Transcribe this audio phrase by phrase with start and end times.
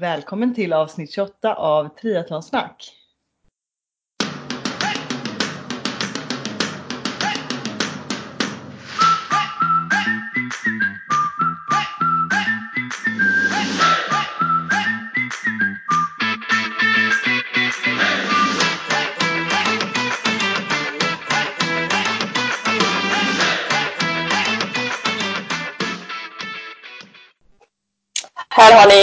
[0.00, 3.03] Välkommen till avsnitt 28 av Triathlonsnack.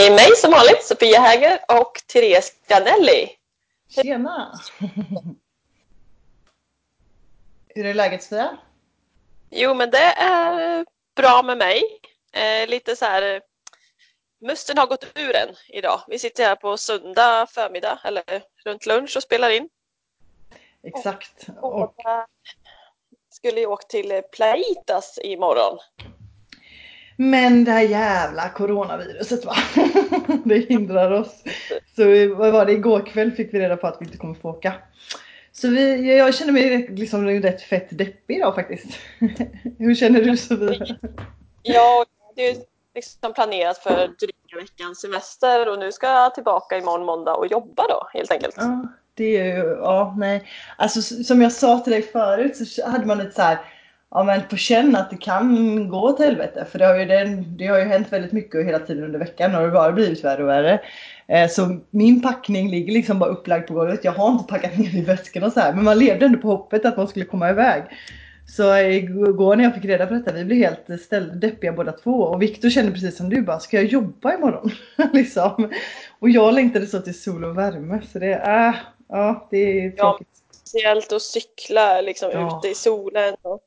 [0.01, 3.29] Ni mig som vanligt, Sofia Häger och Therese Granelli.
[3.89, 4.59] Tjena!
[7.67, 8.57] Hur är läget Sofia?
[9.49, 10.85] Jo, men det är
[11.15, 11.83] bra med mig.
[12.33, 13.41] Eh, lite så här,
[14.39, 16.01] musten har gått ur en idag.
[16.07, 18.23] Vi sitter här på söndag förmiddag, eller
[18.65, 19.69] runt lunch och spelar in.
[20.83, 21.47] Exakt.
[21.61, 21.95] Och Och,
[23.29, 25.79] skulle ju åka till Plaitas imorgon.
[27.21, 29.55] Men det här jävla coronaviruset va?
[30.45, 31.43] Det hindrar oss.
[31.95, 32.03] Så
[32.35, 32.71] vad var det?
[32.71, 34.73] Igår kväll fick vi reda på att vi inte kommer få åka.
[35.51, 38.99] Så vi, jag känner mig liksom rätt fett deppig idag faktiskt.
[39.79, 40.97] Hur känner du Sofia?
[41.63, 42.57] Ja, det är
[42.95, 47.87] liksom planerat för dryga veckans semester och nu ska jag tillbaka imorgon måndag och jobba
[47.87, 48.55] då helt enkelt.
[48.57, 50.49] Ja, det är ju, ja nej.
[50.77, 53.59] Alltså som jag sa till dig förut så hade man lite så här,
[54.11, 56.65] ja men på känn att det kan gå åt helvete.
[56.71, 59.55] För det har ju, den, det har ju hänt väldigt mycket hela tiden under veckan
[59.55, 60.79] och det har bara blivit värre och värre.
[61.27, 64.03] Eh, Så min packning ligger liksom bara upplagd på golvet.
[64.03, 65.73] Jag har inte packat ner i väskan och så här.
[65.73, 67.83] Men man levde ändå på hoppet att man skulle komma iväg.
[68.47, 72.11] Så igår när jag fick reda på detta, vi blev helt ställ, deppiga båda två.
[72.11, 74.71] Och Viktor kände precis som du bara, ska jag jobba imorgon?
[75.13, 75.71] liksom.
[76.19, 78.01] Och jag längtade så till sol och värme.
[78.11, 78.75] Så det är,
[79.09, 80.03] ja det är Ja.
[80.11, 80.27] tråkigt.
[80.51, 82.57] Speciellt att cykla liksom Ja.
[82.59, 83.35] ute i solen.
[83.41, 83.59] Och...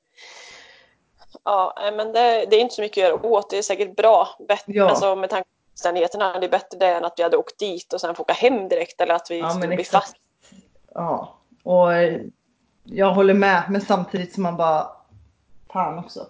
[1.44, 3.50] Ja, men det, det är inte så mycket att göra åt.
[3.50, 4.28] Det är säkert bra.
[4.48, 4.90] Bättre, Ja.
[4.90, 6.38] alltså, med tanke på omständigheterna.
[6.38, 8.68] Det är bättre det än att vi hade åkt dit och sen få åka hem
[8.68, 10.16] direkt eller att vi Ja, skulle bli fast.
[10.94, 12.20] Ja, och eh,
[12.84, 13.62] jag håller med.
[13.70, 14.86] Men samtidigt som man bara,
[15.72, 16.26] fan också.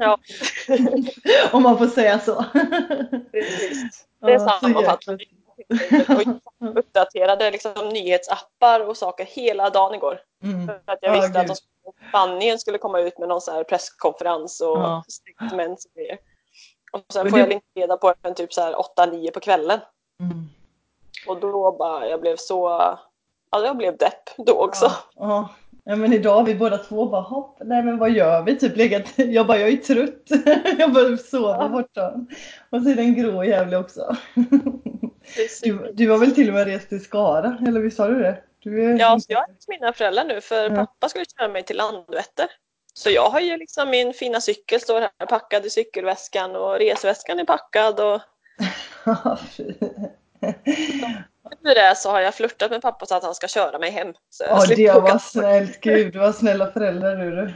[0.00, 0.18] Ja,
[1.52, 2.44] Om man får säga så.
[3.32, 4.06] precis.
[4.20, 5.24] Det är Ja, sammanfattande.
[6.76, 10.20] uppdaterade liksom, nyhetsappar och saker hela dagen igår.
[10.42, 10.66] Mm.
[10.66, 11.50] För att jag Ja, visste att gud.
[11.50, 11.70] de skulle,
[12.10, 15.04] Spanien skulle komma ut med någon så här presskonferens och Ja.
[15.08, 15.78] statement
[16.92, 19.30] och sen Men får det- jag inte reda på det förrän typ så här 8-9
[19.30, 19.80] på kvällen.
[20.20, 20.44] Mm.
[21.26, 22.68] Och då bara, jag blev så,
[23.50, 24.92] ja jag blev depp då också.
[25.16, 25.48] Ja,
[25.84, 25.96] ja.
[25.96, 28.58] men idag vi båda två bara hopp, nej men vad gör vi?
[28.58, 30.24] Typ legat, jag bara jag är trött.
[30.78, 31.68] jag bara sover Ja.
[31.68, 32.14] borta.
[32.70, 34.16] Och så är den grå jävlig också.
[35.62, 38.42] Du, du har väl till och med rest till Skara, eller visst har du det?
[38.98, 40.76] Ja, så jag är hos mina föräldrar nu för Ja.
[40.76, 42.48] pappa skulle köra mig till Landvetter.
[42.94, 47.40] Så jag har ju liksom min fina cykel står här packad i cykelväskan och resväskan
[47.40, 48.20] är packad och
[51.62, 54.14] hur det så har jag flörtat med pappa så att han ska köra mig hem.
[54.30, 55.80] Så jag Ja, slipper det var snällt.
[55.80, 57.30] Gud, vad snälla föräldrar du.
[57.30, 57.54] du.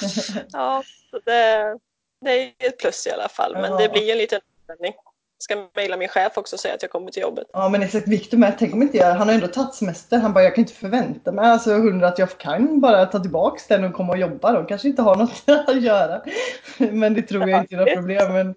[0.52, 0.82] Ja,
[1.24, 1.78] det,
[2.20, 3.52] det är ett plus i alla fall.
[3.52, 3.78] Men Ja.
[3.78, 4.94] det blir en liten omställning.
[5.42, 7.46] Ska mejla min chef också och säga att jag kommer till jobbet.
[7.52, 8.08] Ja, men exakt.
[8.08, 8.54] Viktor med.
[8.58, 10.18] Tänk om inte jag, han har ändå tagit semester.
[10.18, 13.66] Han bara, jag kan inte förvänta mig alltså hundra att jag kan bara ta tillbaks
[13.66, 14.52] den och komma och jobba.
[14.52, 16.22] De kanske inte har något att göra.
[16.78, 18.32] Men det tror jag inte är något problem.
[18.32, 18.54] Men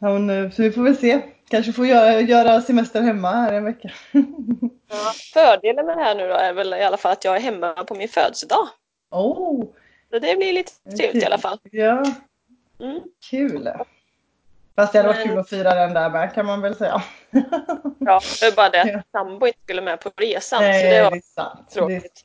[0.00, 1.20] han, eh, så vi får väl se.
[1.50, 3.90] Kanske får göra, göra semester hemma här en vecka.
[4.12, 5.12] Ja.
[5.34, 7.72] Fördelen med det här nu då är väl i alla fall att jag är hemma
[7.72, 8.68] på min födelsedag.
[9.10, 9.64] Oh,
[10.10, 11.58] Så det blir lite trevligt i alla fall.
[11.70, 12.04] Ja,
[12.80, 13.00] Mm.
[13.30, 13.70] kul.
[14.80, 17.02] Fast det hade varit Men- kul att fira den där med kan man väl säga.
[17.98, 20.62] Ja, det är bara det att sambo inte skulle med på resan.
[20.62, 21.66] Nej, så det var det är sant.
[21.68, 22.24] Det, tråkigt.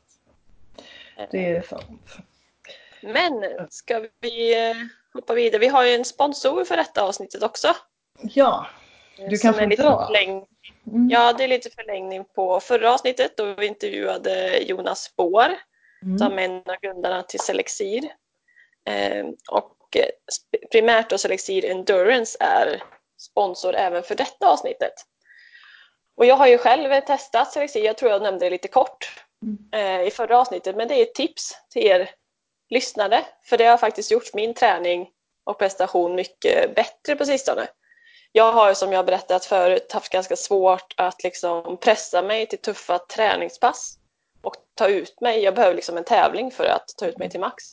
[1.32, 2.18] det är sant.
[3.02, 4.76] Men ska vi eh,
[5.14, 5.60] hoppa vidare?
[5.60, 7.68] Vi har ju en sponsor för detta avsnittet också.
[8.22, 8.68] Ja.
[9.30, 10.08] Du kan få dra.
[10.08, 10.46] förläng-
[10.88, 11.10] Mm.
[11.10, 15.46] Ja, det är lite förlängning på förra avsnittet då vi intervjuade Jonas Spår
[16.04, 16.18] Mm.
[16.20, 18.04] som är en av grundarna till Selexir.
[18.90, 22.84] Eh, och eh, sp- primärt då Selexir Endurance är
[23.18, 24.94] sponsor även för detta avsnittet.
[26.18, 29.24] Och jag har ju själv testat Selexir, jag tror jag nämnde det lite kort
[29.74, 32.10] eh, i förra avsnittet, men det är ett tips till er
[32.70, 33.26] lyssnare.
[33.44, 35.10] För det har faktiskt gjort min träning
[35.44, 37.68] och prestation mycket bättre på sistone.
[38.32, 43.00] Jag har som jag berättat förut haft ganska svårt att liksom pressa mig till tuffa
[43.00, 43.98] träningspass
[44.42, 45.44] och ta ut mig.
[45.44, 47.64] Jag behöver liksom en tävling för att ta ut mig till max.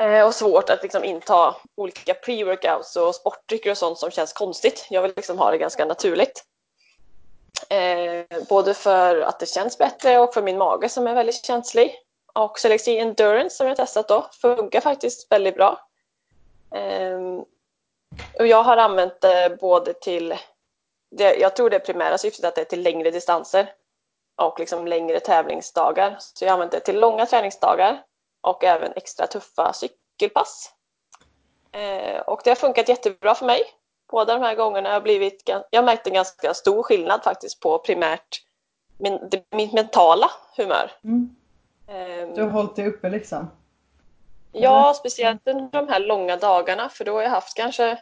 [0.00, 4.86] Eh, och svårt att liksom inta olika pre-workouts och sportdrycker och sånt som känns konstigt.
[4.90, 6.44] Jag vill liksom ha det ganska naturligt.
[7.68, 11.94] Eh, både för att det känns bättre och för min mage som är väldigt känslig.
[12.32, 15.88] Och Selexi Endurance som jag testat då funkar faktiskt väldigt bra.
[16.74, 17.20] Eh,
[18.38, 20.34] och jag har använt det både till
[21.10, 23.72] det, jag tror det primära syftet är att det är till längre distanser
[24.36, 26.16] och liksom längre tävlingsdagar.
[26.18, 28.02] Så jag använder det till långa träningsdagar
[28.40, 30.72] och även extra tuffa cykelpass.
[31.72, 33.62] Eh, och det har funkat jättebra för mig.
[34.10, 37.78] Båda de här gångerna har jag blivit, jag märkt en ganska stor skillnad faktiskt på
[37.78, 38.42] primärt
[38.98, 40.90] min, mitt mentala humör.
[41.04, 41.36] Mm.
[41.86, 43.50] Eh, du har hållit dig uppe liksom?
[44.52, 47.98] Ja, speciellt under de här långa dagarna för då har jag haft kanske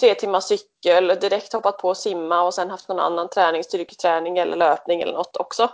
[0.00, 4.38] tre timmar cykel, direkt hoppat på att simma och sen haft någon annan träning, styrketräning
[4.38, 5.70] eller löpning eller något också.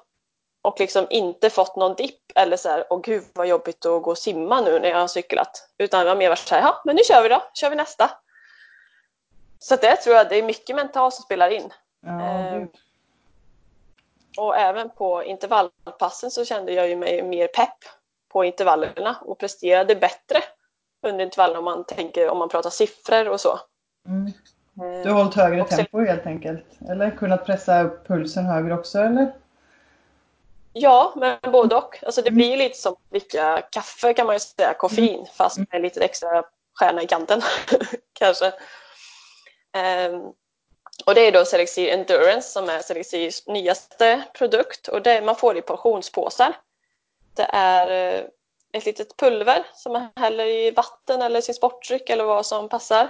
[0.64, 4.10] Och liksom inte fått någon dipp eller så här, åh gud vad jobbigt att gå
[4.10, 5.68] och simma nu när jag har cyklat.
[5.78, 7.76] Utan det har mer varit så här, ja men nu kör vi då, kör vi
[7.76, 8.10] nästa.
[9.58, 11.72] Så det tror jag det är mycket mentalt som spelar in.
[12.00, 12.62] Ja, eh,
[14.36, 17.78] och även på intervallpassen så kände jag ju mig mer pepp
[18.32, 20.38] på intervallerna och presterade bättre
[21.02, 23.58] under intervallerna om man tänker om man pratar siffror och så.
[24.06, 24.32] Mm.
[25.02, 26.64] Du har hållit högre tempo helt enkelt?
[26.88, 29.32] Eller kunnat pressa upp pulsen högre också eller?
[30.76, 31.98] Ja, men både och.
[32.02, 35.26] Alltså det blir lite som att dricka kaffe kan man ju säga, koffein, mm.
[35.34, 36.44] fast med lite extra
[36.74, 37.42] stjärna i kanten
[38.12, 38.46] kanske.
[40.06, 40.32] Um,
[41.06, 45.56] och det är då Selexir Endurance som är Selexirs nyaste produkt och det man får
[45.56, 46.56] i portionspåsar.
[47.36, 48.24] Det är eh,
[48.72, 53.08] ett litet pulver som man häller i vatten eller sin sportdryck eller vad som passar.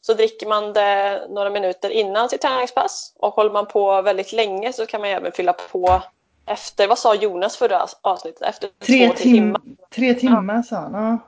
[0.00, 4.72] Så dricker man det några minuter innan sitt träningspass och håller man på väldigt länge
[4.72, 6.02] så kan man även fylla på
[6.46, 8.42] efter, vad sa Jonas förra avsnittet?
[8.42, 9.60] Efter tre två tim timmar.
[9.90, 10.62] Tre timmar ja.
[10.62, 10.92] sa han.
[10.94, 11.18] Ja.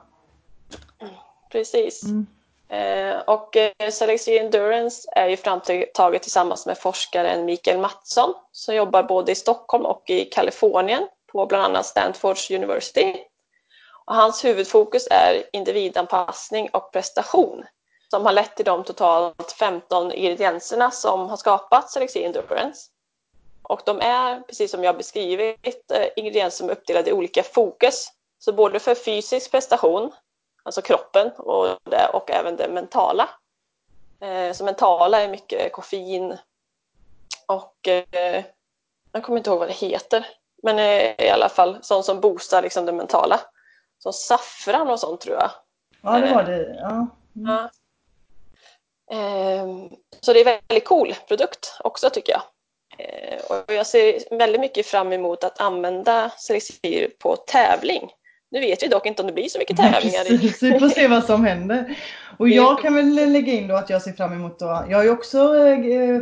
[1.51, 2.03] Precis.
[2.03, 2.25] Mm.
[2.69, 9.03] Eh, och eh, Selexi Endurance är ju framtaget tillsammans med forskaren Mikael Mattsson som jobbar
[9.03, 13.15] både i Stockholm och i Kalifornien på bland annat Stanfords University.
[14.05, 17.63] Och hans huvudfokus är individanpassning och prestation
[18.09, 22.89] som har lett till de totalt 15 ingredienserna som har skapat Selexi Endurance.
[23.63, 28.11] Och de är, precis som jag beskrivit, eh, ingredienser som är uppdelade i olika fokus.
[28.39, 30.11] Så både för fysisk prestation,
[30.63, 33.29] alltså kroppen, och, det, och även det mentala.
[34.19, 36.37] Eh, så mentala är mycket koffein
[37.47, 38.43] och eh,
[39.11, 40.27] jag kommer inte ihåg vad det heter,
[40.63, 43.39] men i alla fall sånt som boostar liksom det mentala.
[43.99, 45.51] Som saffran och sånt tror jag.
[46.01, 46.75] Ja, det var det.
[46.79, 47.07] Ja.
[49.11, 49.89] Mm.
[50.19, 52.41] Så det är en väldigt cool produkt också tycker jag.
[52.97, 58.09] Eh, och jag ser väldigt mycket fram emot att använda Selexir på tävling.
[58.51, 60.23] Nu vet vi dock inte om det blir så mycket tävlingar.
[60.23, 61.97] Precis, vi får se vad som händer.
[62.37, 65.03] Och jag kan väl lägga in då att jag ser fram emot då, jag har
[65.03, 66.15] ju också eh,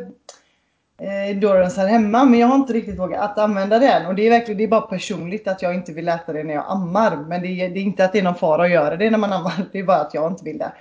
[1.02, 4.06] eh, Dorans här hemma men jag har inte riktigt vågat använda det än.
[4.06, 6.54] Och det är verkligen, det är bara personligt att jag inte vill äta det när
[6.54, 7.16] jag ammar.
[7.16, 9.18] Men det är, det är inte att det är någon fara att göra det när
[9.18, 10.72] man ammar, det är bara att jag inte vill det.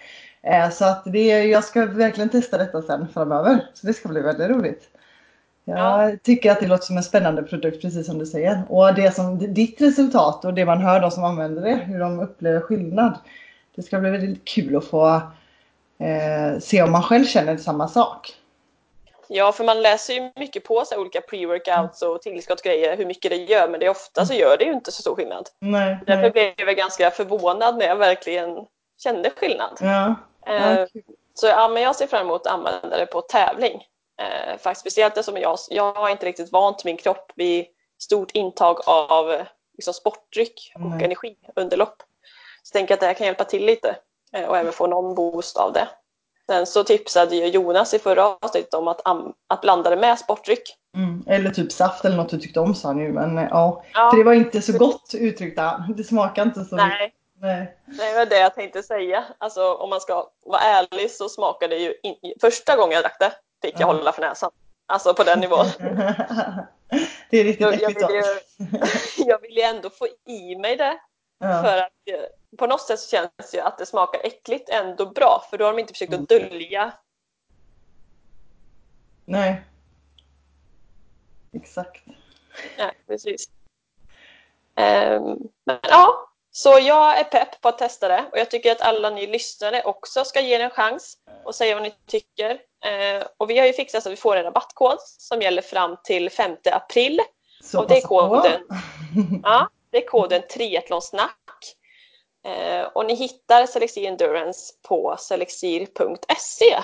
[0.42, 3.66] Eh, så att det, jag ska verkligen testa detta sen framöver.
[3.74, 4.82] Så det ska bli väldigt roligt.
[5.70, 6.16] Jag ja.
[6.22, 8.62] tycker att det låter som en spännande produkt precis som du säger.
[8.68, 12.20] Och det som ditt resultat och det man hör de som använder det, hur de
[12.20, 13.18] upplever skillnad.
[13.76, 15.14] Det ska bli väldigt kul att få
[15.98, 18.34] eh, se om man själv känner samma sak.
[19.28, 23.36] Ja, för man läser ju mycket på så olika pre-workouts och tillskottsgrejer, hur mycket det
[23.36, 25.48] gör, men det ofta så gör det ju inte så stor skillnad.
[25.58, 26.30] Nej, Därför nej.
[26.30, 28.48] blev jag ganska förvånad när jag verkligen
[29.02, 29.78] kände skillnad.
[29.80, 30.14] Ja.
[30.46, 30.86] Eh,
[31.34, 33.82] så ja, men jag ser fram emot att använda det på tävling.
[34.20, 37.66] Eh, faktiskt speciellt eftersom jag, jag är inte riktigt vant min kropp vid
[37.98, 39.34] stort intag av
[39.76, 41.04] liksom, sportdryck och mm.
[41.04, 42.02] energi under lopp.
[42.62, 43.96] Så jag tänker att det här kan hjälpa till lite
[44.32, 45.88] eh, och även få någon boost av det.
[46.46, 49.00] Sen så tipsade ju Jonas i förra avsnittet om att,
[49.46, 50.76] att blanda det med sportdryck.
[50.96, 53.12] Mm, eller typ saft eller något du tyckte om sa han ju.
[53.12, 54.10] Men ja, ja.
[54.10, 55.60] För det var inte så gott uttryckt.
[55.96, 57.14] Det smakar inte så Nej.
[57.40, 57.76] Nej.
[57.86, 59.24] Det var det jag tänkte säga.
[59.38, 62.16] Alltså om man ska vara ärlig så smakade det ju in...
[62.40, 64.50] första gången jag drack det fick jag hålla för näsan.
[64.86, 65.66] Alltså på den nivån.
[67.30, 68.22] det är riktigt jag, jag, vill ju,
[69.26, 71.00] jag vill ju ändå få i mig det.
[71.38, 71.62] Ja.
[71.62, 75.06] För att eh, på något sätt så känns det ju att det smakar äckligt ändå
[75.06, 76.92] bra för då har de inte försökt att dölja.
[79.24, 79.62] Nej.
[81.52, 82.04] Exakt.
[82.78, 83.50] Nej, precis.
[84.76, 88.80] Um, men ja, så jag är pepp på att testa det och jag tycker att
[88.80, 92.50] alla ni lyssnare också ska ge det en chans och säga vad ni tycker.
[92.84, 95.96] Eh, och vi har ju fixat så att vi får en rabattkod som gäller fram
[96.04, 97.20] till 5 april.
[97.62, 98.60] Så och det är koden,
[99.42, 101.76] ja, det är koden triathlonsnack.
[102.44, 106.78] Eh, och ni hittar Selexir Endurance på selexir.se.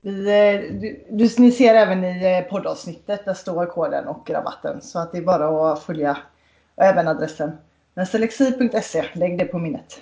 [0.00, 4.82] Du, du, ni ser även i eh, poddavsnittet, där står koden och rabatten.
[4.82, 6.18] Så att det är bara att följa
[6.74, 7.58] och även adressen.
[7.98, 10.00] Men selexir.se, lägg det på minnet.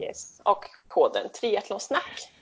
[0.00, 2.32] Yes, och koden triathlonsnack.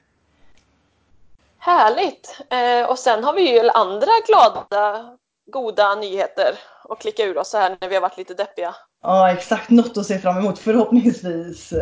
[1.59, 2.41] Härligt!
[2.51, 5.17] Eh, och sen har vi ju andra glada,
[5.47, 8.75] goda nyheter att klicka ur oss här när vi har varit lite deppiga.
[9.03, 9.71] Ja, exakt.
[9.71, 11.73] Något att se fram emot förhoppningsvis.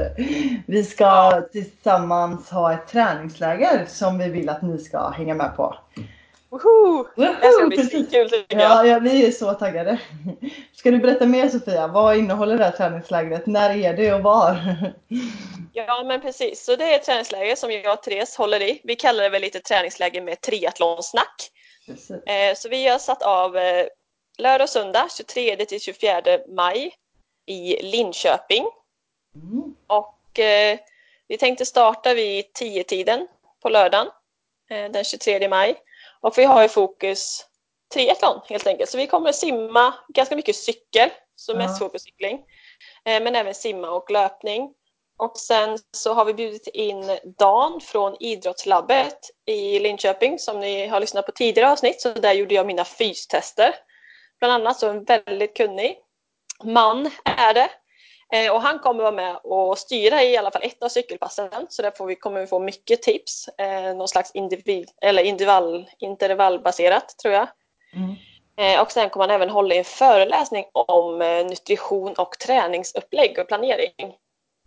[0.66, 5.74] Vi ska tillsammans ha ett träningsläger som vi vill att ni ska hänga med på.
[6.50, 7.06] Woho!
[7.16, 8.70] Det ska bli kul tycker jag.
[8.70, 10.00] Ja, ja, vi är så taggade.
[10.72, 11.86] Ska du berätta mer Sofia?
[11.86, 13.46] Vad innehåller det här träningslägret?
[13.46, 14.56] När är det och var?
[15.72, 18.80] Ja men precis, så det är ett träningsläger som jag och Therese håller i.
[18.84, 21.50] Vi kallar det väl lite träningsläger med triathlonsnack.
[22.26, 23.86] Eh, så vi har satt av eh,
[24.38, 26.92] lördag och söndag 23 till 24 maj
[27.46, 28.64] i Linköping.
[29.34, 29.74] Mm.
[29.86, 30.78] Och eh,
[31.28, 33.28] vi tänkte starta vid 10-tiden
[33.62, 34.06] på lördagen
[34.68, 35.76] den 23 maj.
[36.20, 37.46] Och vi har i fokus
[37.94, 38.90] triathlon helt enkelt.
[38.90, 41.86] Så vi kommer simma ganska mycket cykel, så mest ja.
[41.86, 42.40] fokus cykling.
[43.04, 44.74] Men även simma och löpning.
[45.18, 51.00] Och sen så har vi bjudit in Dan från Idrottslabbet i Linköping som ni har
[51.00, 52.00] lyssnat på tidigare avsnitt.
[52.00, 53.74] Så där gjorde jag mina fystester.
[54.38, 55.98] Bland annat så en väldigt kunnig
[56.64, 57.70] man är det.
[58.32, 61.50] Eh, och han kommer vara med och styra i alla fall ett av cykelpassen.
[61.68, 63.48] Så där får vi, kommer vi få mycket tips.
[63.48, 67.48] Eh, någon slags individ, eller individual, intervallbaserat tror jag.
[67.94, 68.14] Mm.
[68.56, 71.18] Eh, och sen kommer han även hålla en föreläsning om
[71.48, 74.14] nutrition och träningsupplägg och planering.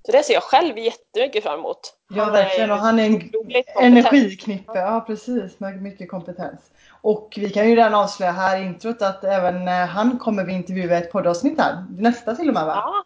[0.06, 1.94] Så det ser jag själv jättemycket fram emot.
[2.10, 3.32] Ja verkligen och han är en
[3.80, 6.60] energiknippe, ja precis, med mycket kompetens.
[7.02, 10.54] Och vi kan ju redan avslöja här i introt att även eh, han kommer vi
[10.54, 12.74] intervjua ett poddavsnitt här, nästa till och med va?
[12.76, 13.04] Ja,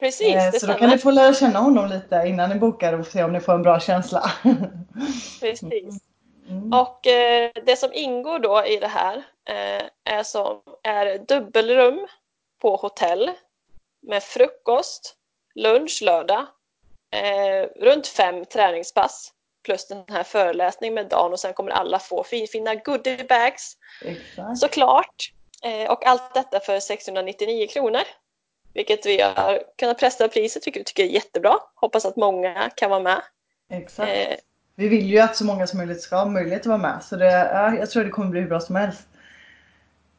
[0.00, 0.36] precis.
[0.36, 3.24] Eh, så då kan ni få lära känna honom lite innan ni bokar och se
[3.24, 4.32] om ni får en bra känsla.
[5.40, 6.00] Precis.
[6.50, 6.72] Mm.
[6.72, 9.16] Och eh, det som ingår då i det här
[9.48, 12.06] eh, är, som, är dubbelrum
[12.62, 13.30] på hotell
[14.02, 15.16] med frukost,
[15.54, 16.46] lunch lördag,
[17.14, 19.32] eh, runt fem träningspass
[19.64, 23.76] plus den här föreläsningen med dagen och sen kommer alla få fina goodiebags
[24.56, 25.32] såklart.
[25.88, 28.02] Och allt detta för 699 kronor.
[28.72, 31.56] Vilket vi har kunnat pressa priset, vilket vi tycker är jättebra.
[31.74, 33.22] Hoppas att många kan vara med.
[33.70, 34.10] Exakt.
[34.10, 34.36] Eh,
[34.74, 37.02] vi vill ju att så många som möjligt ska ha möjlighet att vara med.
[37.02, 39.02] Så det, ja, jag tror det kommer bli hur bra som helst.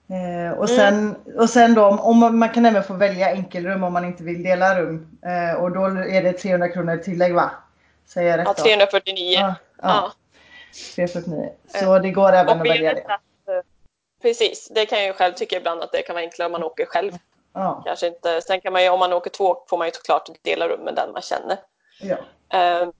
[0.09, 0.77] Eh, och, mm.
[0.77, 1.39] sen, mm.
[1.39, 4.43] och sen då, om man, man, kan även få välja enkelrum om man inte vill
[4.43, 5.19] dela rum.
[5.25, 7.51] Eh, och då är det 300 kronor tillägg va?
[8.05, 9.33] Säger jag rätt Ja, 349.
[9.33, 10.13] Ja, ja.
[10.95, 11.49] 349.
[11.67, 13.17] Så det går även att välja det.
[14.21, 16.63] Precis, det kan jag ju själv tycka ibland att det kan vara enklare om man
[16.63, 17.11] åker själv.
[17.53, 17.81] Ja.
[17.85, 20.67] Kanske inte, sen kan man ju, om man åker två får man ju såklart dela
[20.67, 21.57] rum med den man känner.
[22.01, 22.17] Ja.
[22.81, 22.93] Um,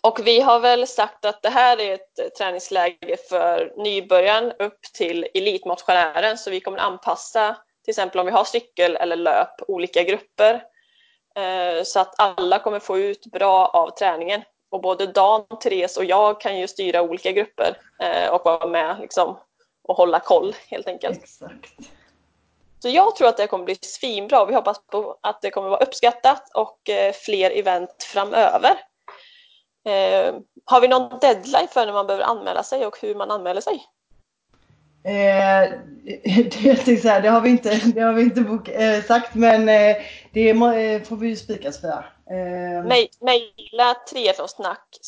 [0.00, 5.26] och vi har väl sagt att det här är ett träningsläge för nybörjaren upp till
[5.34, 10.54] elitmotionären så vi kommer anpassa till exempel om vi har cykel eller löp olika grupper
[11.36, 14.42] eh, så att alla kommer få ut bra av träningen.
[14.70, 18.96] Och både Dan, Therese och jag kan ju styra olika grupper eh, och vara med
[19.00, 19.38] liksom,
[19.82, 21.22] och hålla koll helt enkelt.
[21.22, 21.90] Exakt.
[22.78, 24.44] Så jag tror att det kommer bli svinbra.
[24.44, 28.70] Vi hoppas på att det kommer vara uppskattat och eh, fler event framöver.
[29.86, 33.60] Eh, har vi någon deadline för när man behöver anmäla sig och hur man anmäler
[33.60, 33.84] sig?
[35.04, 35.70] Eh,
[36.84, 39.68] det, så här, det har vi inte, det har vi inte bok, eh, sagt men
[39.68, 39.96] eh,
[40.32, 42.04] det må, eh, får vi ju spika Sofia.
[42.30, 42.86] Eh.
[43.20, 44.98] Mejla triathlonsnack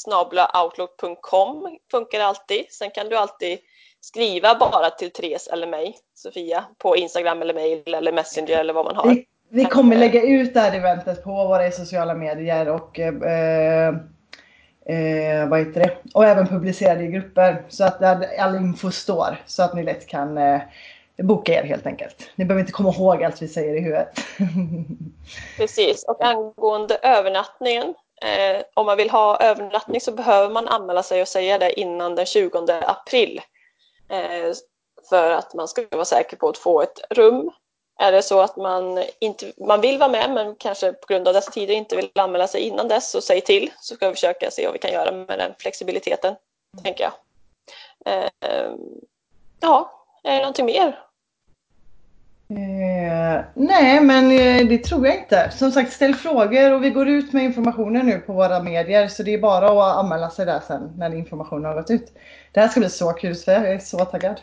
[0.64, 2.66] outlook.com funkar alltid.
[2.70, 3.58] Sen kan du alltid
[4.00, 8.84] skriva bara till Therese eller mig, Sofia, på Instagram eller mail eller Messenger eller vad
[8.84, 9.08] man har.
[9.08, 13.94] Vi, vi kommer lägga ut det här eventet på våra sociala medier och eh,
[14.88, 15.96] Eh, vad heter det?
[16.14, 18.02] Och även publicerade i grupper så att
[18.38, 20.60] all info står så att ni lätt kan eh,
[21.22, 22.30] boka er helt enkelt.
[22.34, 24.08] Ni behöver inte komma ihåg allt vi säger i huvudet.
[25.56, 27.94] Precis, och angående övernattningen.
[28.22, 32.14] Eh, om man vill ha övernattning så behöver man anmäla sig och säga det innan
[32.14, 33.40] den 20 april.
[34.08, 34.52] Eh,
[35.08, 37.50] för att man ska vara säker på att få ett rum
[38.00, 41.34] är det så att man, inte, man vill vara med men kanske på grund av
[41.34, 44.50] dessa tider inte vill anmäla sig innan dess så säg till så ska vi försöka
[44.50, 46.34] se vad vi kan göra med den flexibiliteten,
[46.82, 47.12] tänker jag.
[48.14, 48.72] Eh,
[49.60, 51.07] ja, är det någonting mer?
[52.50, 55.50] Eh, nej, men eh, det tror jag inte.
[55.50, 59.22] Som sagt, ställ frågor och vi går ut med informationen nu på våra medier så
[59.22, 62.12] det är bara att anmäla sig där sen när informationen har gått ut.
[62.52, 64.40] Det här ska bli så kul, så jag är så taggad.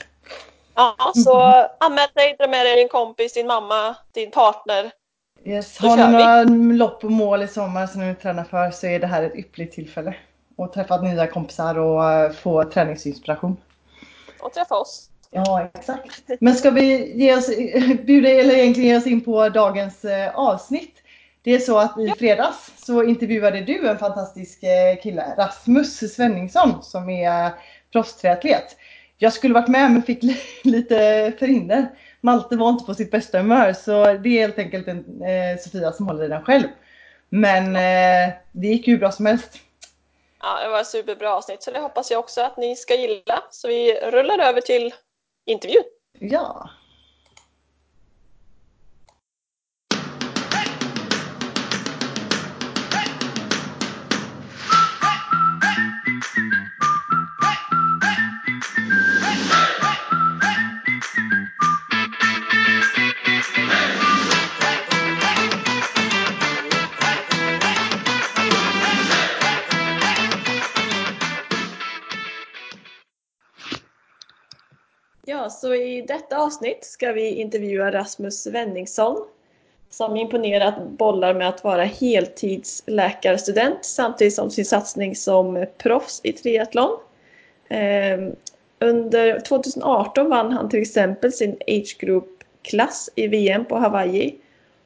[0.75, 1.37] Ja, så
[1.79, 4.91] anmäl dig, dra med dig din kompis, din mamma, din partner.
[5.45, 5.77] Yes.
[5.77, 6.43] Har ni några
[6.75, 9.35] lopp och mål i sommar som ni vill träna för så är det här ett
[9.35, 10.15] ypperligt tillfälle.
[10.57, 13.57] att träffa nya kompisar och eh, få träningsinspiration.
[14.39, 15.09] Och träffa oss.
[15.35, 16.29] Ja, exakt.
[16.39, 17.47] Men ska vi ge oss,
[18.05, 20.95] bjuda, eller egentligen ge oss in på dagens eh, avsnitt?
[21.41, 26.83] Det är så att i fredags så intervjuade du en fantastisk eh, kille, Rasmus Svenningsson,
[26.83, 27.51] som är
[27.91, 28.77] proffstriatlet.
[29.17, 30.23] Jag skulle varit med men fick
[30.63, 31.87] lite förhinder.
[32.21, 35.91] Malte var inte på sitt bästa humör så det är helt enkelt en, eh, Sofia
[35.91, 36.67] som håller i den själv.
[37.29, 39.59] Men eh, det gick ju bra som helst.
[40.41, 43.43] Ja, det var ett superbra avsnitt så det hoppas jag också att ni ska gilla.
[43.51, 44.93] Så vi rullar över till
[45.45, 45.83] Intervju.
[46.19, 46.69] Ja.
[75.27, 79.25] Ja, så i detta avsnitt ska vi intervjua Rasmus Svenningsson
[79.89, 86.97] som imponerat bollar med att vara heltidsläkarstudent samtidigt som sin satsning som proffs i triathlon.
[87.69, 88.35] Ehm,
[88.79, 94.35] under 2018 vann han till exempel sin Age Group-klass i VM på Hawaii.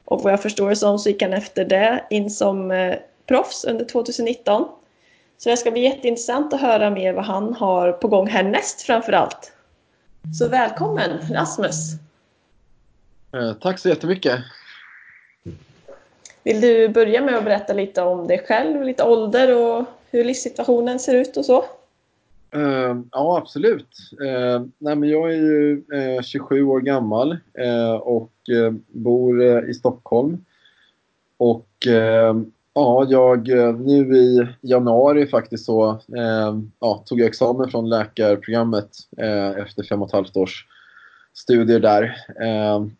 [0.04, 2.94] Och vad jag förstår som så gick han efter det in som eh,
[3.26, 4.68] proffs under 2019.
[5.38, 9.12] Så det ska bli jätteintressant att höra mer vad han har på gång härnäst framför
[9.12, 9.52] allt.
[10.38, 11.92] Så välkommen Rasmus!
[13.32, 14.40] Eh, tack så jättemycket!
[16.42, 20.98] Vill du börja med att berätta lite om dig själv, lite ålder och hur livssituationen
[20.98, 21.64] ser ut och så?
[22.56, 23.96] Uh, ja, absolut.
[24.20, 27.36] Uh, nej, men jag är ju uh, 27 år gammal
[28.00, 28.32] och
[28.88, 30.44] bor i Stockholm.
[31.36, 31.66] Och
[32.74, 33.48] ja, jag
[33.80, 36.00] nu i januari faktiskt så
[36.80, 38.90] ja, tog jag examen från läkarprogrammet
[39.58, 40.66] efter fem och ett halvt års
[41.34, 42.16] studier där.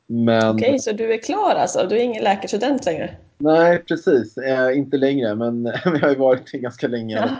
[0.06, 0.54] Men...
[0.54, 1.86] Okej, okay, så du är klar alltså?
[1.88, 3.16] Du är ingen läkarstudent längre?
[3.38, 4.34] Nej, precis.
[4.74, 7.38] inte längre, men jag har ju varit det ganska länge.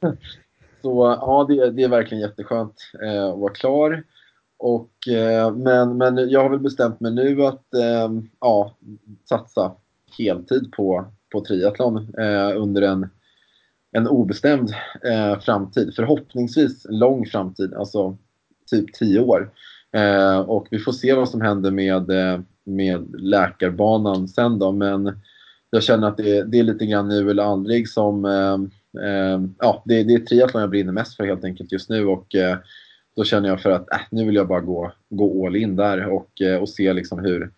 [0.00, 0.12] Ja.
[0.82, 4.04] Så ja, det, det är verkligen jätteskönt eh, att vara klar.
[4.58, 8.10] Och, eh, men, men jag har väl bestämt mig nu att eh,
[8.40, 8.76] ja,
[9.28, 9.72] satsa
[10.18, 13.08] heltid på, på triathlon eh, under en,
[13.92, 14.70] en obestämd
[15.04, 15.92] eh, framtid.
[15.96, 18.16] Förhoppningsvis lång framtid, alltså
[18.70, 19.50] typ tio år.
[19.92, 24.72] Eh, och vi får se vad som händer med, eh, med läkarbanan sen då.
[24.72, 25.20] Men
[25.70, 28.54] jag känner att det, det är lite grann nu eller aldrig som eh,
[29.04, 32.34] eh, ja, det, det är triathlon jag brinner mest för helt enkelt just nu och
[32.34, 32.58] eh,
[33.16, 36.06] då känner jag för att äh, nu vill jag bara gå, gå all in där
[36.06, 37.50] och, eh, och se liksom hur,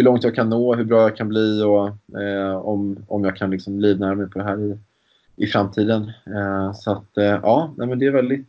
[0.00, 1.86] hur långt jag kan nå, hur bra jag kan bli och
[2.20, 4.78] eh, om, om jag kan liksom livnära mig på det här i,
[5.36, 6.12] i framtiden.
[6.26, 8.48] Eh, så att eh, ja, nej, men det är väldigt,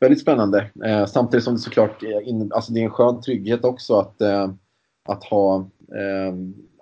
[0.00, 0.70] väldigt spännande.
[1.08, 4.22] samtidigt som det såklart in, alltså det är en skön trygghet också att,
[5.08, 5.66] att ha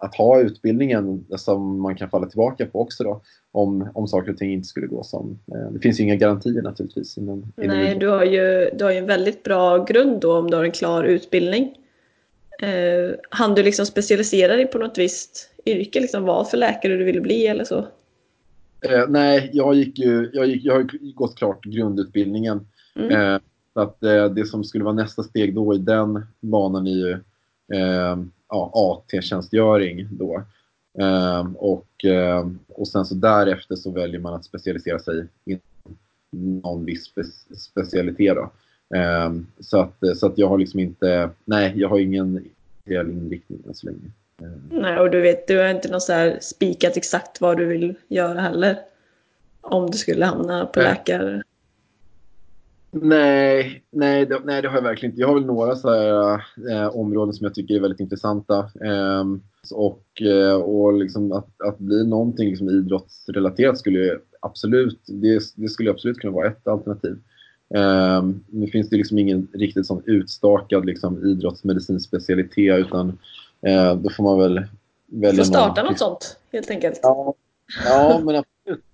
[0.01, 3.21] att ha utbildningen som man kan falla tillbaka på också då
[3.53, 5.39] om, om saker och ting inte skulle gå som...
[5.55, 7.19] Eh, det finns ju inga garantier naturligtvis.
[7.19, 10.57] Inom, Nej, du har, ju, du har ju en väldigt bra grund då om du
[10.57, 11.75] har en klar utbildning.
[12.63, 16.01] Eh, hann du liksom specialisera dig på något visst yrke?
[16.01, 17.79] Liksom vad för läkare du ville bli eller så?
[18.81, 22.67] Eh, nej, jag, gick ju, jag, gick, jag har gått klart grundutbildningen.
[22.95, 23.11] Mm.
[23.11, 23.41] Eh,
[23.75, 27.13] så att, eh, det som skulle vara nästa steg då i den banan är ju
[27.73, 28.19] eh,
[28.49, 30.09] ja, AT-tjänstgöring.
[30.11, 30.43] Då.
[30.99, 35.59] Ehm, och, ehm, och sen så därefter så väljer man att specialisera sig i
[36.31, 37.25] någon viss spe
[37.57, 38.37] specialitet.
[38.37, 38.51] Då.
[38.95, 42.47] Ehm, så, att, så att jag har liksom inte, nej jag har ingen
[42.85, 44.11] ideell inriktning än så länge.
[44.71, 48.41] Nej, och du vet, du har inte något så spikat exakt vad du vill göra
[48.41, 48.79] heller?
[49.61, 51.43] Om du skulle hamna på läkare?
[52.91, 55.21] Nej, nej det, nej, det har jag verkligen inte.
[55.21, 58.59] Jag har väl några så här, eh, områden som jag tycker är väldigt intressanta.
[58.59, 59.25] Eh,
[59.73, 60.23] och
[60.65, 66.33] och liksom att, att bli någonting liksom idrottsrelaterat skulle absolut, det, det skulle absolut kunna
[66.33, 67.19] vara ett alternativ.
[67.75, 73.19] Eh, nu finns det liksom ingen riktigt sån utstakad liksom, idrottsmedicinspecialitet utan
[73.63, 74.65] eh, då får man väl
[75.07, 75.91] välja Får starta någon...
[75.91, 77.01] något sånt helt enkelt.
[77.03, 77.35] Ja,
[77.85, 78.85] ja men absolut.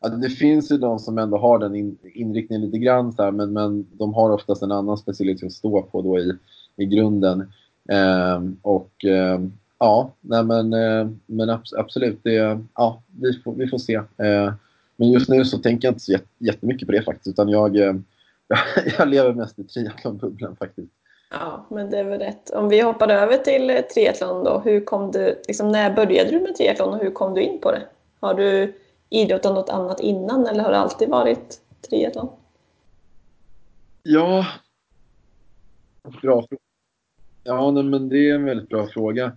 [0.00, 3.30] Alltså, det finns ju de som ändå har den in, inriktningen lite grann så här,
[3.30, 6.32] men, men de har oftast en annan specialitet att stå på då i,
[6.76, 7.52] i grunden.
[7.88, 9.40] Eh, och eh,
[9.78, 13.94] ja, nej men, eh, men absolut, det, ja, vi, får, vi får se.
[13.94, 14.52] Eh,
[14.96, 17.76] men just nu så tänker jag inte så jättemycket på det faktiskt, utan jag,
[18.98, 20.92] jag lever mest i triathlonbubblan faktiskt.
[21.30, 22.50] Ja, men det är väl rätt.
[22.50, 26.54] Om vi hoppar över till triathlon då, hur kom du, liksom, när började du med
[26.54, 27.82] triathlon och hur kom du in på det?
[28.20, 28.74] Har du
[29.10, 32.28] idrottat något annat innan eller har det alltid varit triathlon?
[34.02, 34.46] Ja,
[36.02, 36.62] bra fråga.
[37.44, 39.32] Ja, nej, men det är en väldigt bra fråga.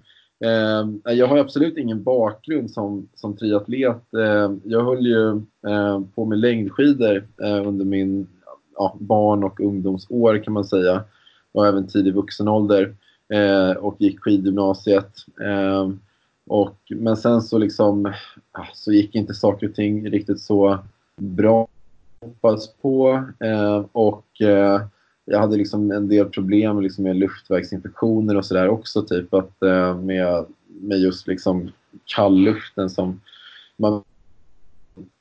[0.45, 4.13] Eh, jag har absolut ingen bakgrund som, som triatlet.
[4.13, 5.29] Eh, jag höll ju
[5.67, 8.27] eh, på med längdskidor eh, under min
[8.75, 11.03] ja, barn och ungdomsår kan man säga.
[11.51, 12.95] Och även tidig vuxen ålder.
[13.33, 15.11] Eh, och gick skidgymnasiet.
[15.41, 15.89] Eh,
[16.47, 18.13] och, men sen så liksom
[18.51, 20.79] ah, så gick inte saker och ting riktigt så
[21.17, 21.67] bra
[22.25, 23.23] hoppas på.
[23.39, 24.81] Eh, och eh,
[25.25, 29.01] jag hade liksom en del problem liksom med luftvägsinfektioner och sådär också.
[29.01, 31.71] Typ att eh, med, med just liksom
[32.05, 33.21] kallluften som
[33.77, 34.03] man,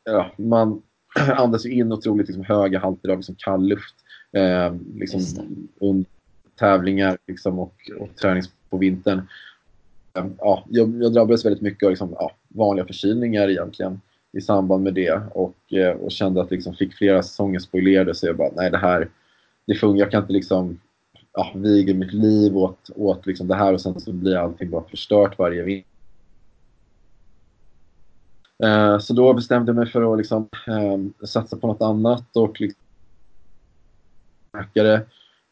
[0.05, 0.83] ja, man
[1.37, 3.95] andas ju in otroligt liksom höga halter av liksom kallluft
[4.33, 5.21] eh, liksom
[5.81, 6.05] under
[6.59, 9.23] tävlingar liksom och, och träning på vintern.
[10.19, 14.01] Eh, ja, jag, jag drabbades väldigt mycket av liksom, ja, vanliga förkylningar egentligen
[14.33, 18.27] i samband med det och, eh, och kände att liksom fick flera säsonger spoilerade så
[18.27, 19.09] jag bara, nej det här,
[19.67, 20.81] det funkar, jag kan inte liksom
[21.33, 24.85] ja, viga mitt liv åt, åt liksom det här och sen så blir allting bara
[24.89, 25.94] förstört varje vinter.
[28.65, 32.61] Eh, så då bestämde jag mig för att liksom, eh, satsa på något annat och
[32.61, 32.81] liksom,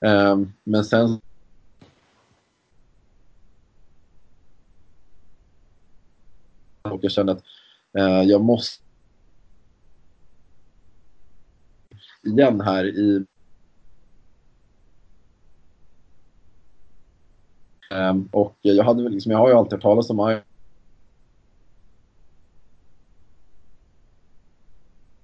[0.04, 1.20] eh, Men sen
[6.82, 7.44] och jag kände att
[7.98, 8.82] eh, jag måste
[12.22, 13.26] igen här i
[17.92, 20.42] Um, och jag, hade, liksom, jag har ju alltid hört talas om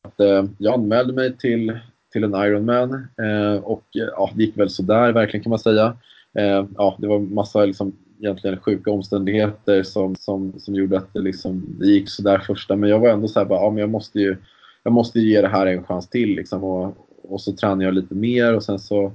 [0.08, 1.78] att eh, Jag anmälde mig till,
[2.12, 2.92] till en Ironman
[3.22, 5.96] eh, och eh, ja, det gick väl sådär verkligen kan man säga.
[6.38, 11.20] Eh, ja, det var massa liksom, egentligen sjuka omständigheter som, som, som gjorde att det,
[11.20, 12.76] liksom, det gick sådär första.
[12.76, 14.36] Men jag var ändå såhär, ja, men jag måste ju
[14.82, 16.36] jag måste ge det här en chans till.
[16.36, 19.12] Liksom, och, och så tränade jag lite mer och sen så,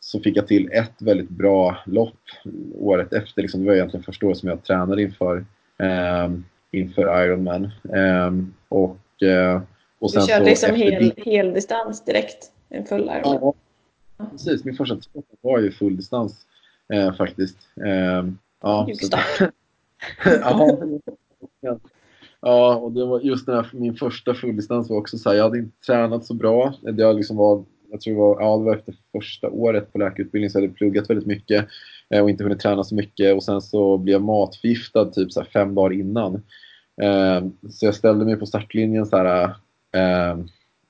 [0.00, 2.20] så fick jag till ett väldigt bra lopp
[2.74, 3.42] året efter.
[3.42, 5.44] Liksom, det var egentligen första året som jag tränade inför,
[5.78, 6.30] eh,
[6.70, 7.64] inför Ironman.
[7.94, 8.30] Eh,
[8.68, 9.60] och, eh,
[10.02, 12.52] och sen du körde så liksom hel, hel distans direkt?
[12.68, 13.52] En full Ironman?
[14.18, 14.64] Ja, precis.
[14.64, 16.46] Min första triathlon var ju full distans
[16.92, 17.56] eh, faktiskt.
[17.84, 18.26] Eh,
[18.62, 18.88] ja,
[21.60, 21.78] ja,
[22.44, 25.44] Ja, och det var just den här, min första fulldistans var också så här, jag
[25.44, 26.74] hade inte tränat så bra.
[26.80, 30.50] Det liksom var, jag tror det var, ja, det var efter första året på läkarutbildningen
[30.50, 31.66] så jag hade pluggat väldigt mycket
[32.10, 35.44] eh, och inte hunnit träna så mycket och sen så blev jag matförgiftad typ så
[35.44, 36.34] fem dagar innan.
[37.02, 39.54] Eh, så jag ställde mig på startlinjen så här,
[39.92, 40.38] eh,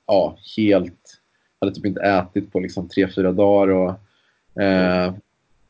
[0.07, 1.21] ja, helt,
[1.61, 5.15] hade typ inte ätit på liksom tre, fyra dagar och eh,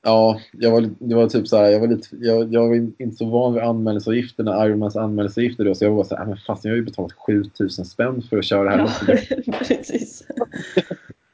[0.04, 3.16] Ja, jag var, det var typ så här, jag var, lite, jag, jag var inte
[3.16, 6.72] så van vid anmälningsavgifterna, Ironmans anmälningsavgifter då, så jag var så här, men fast jag
[6.72, 9.28] har ju betalat 7000 spänn för att köra det här.
[9.46, 10.26] Ja, precis.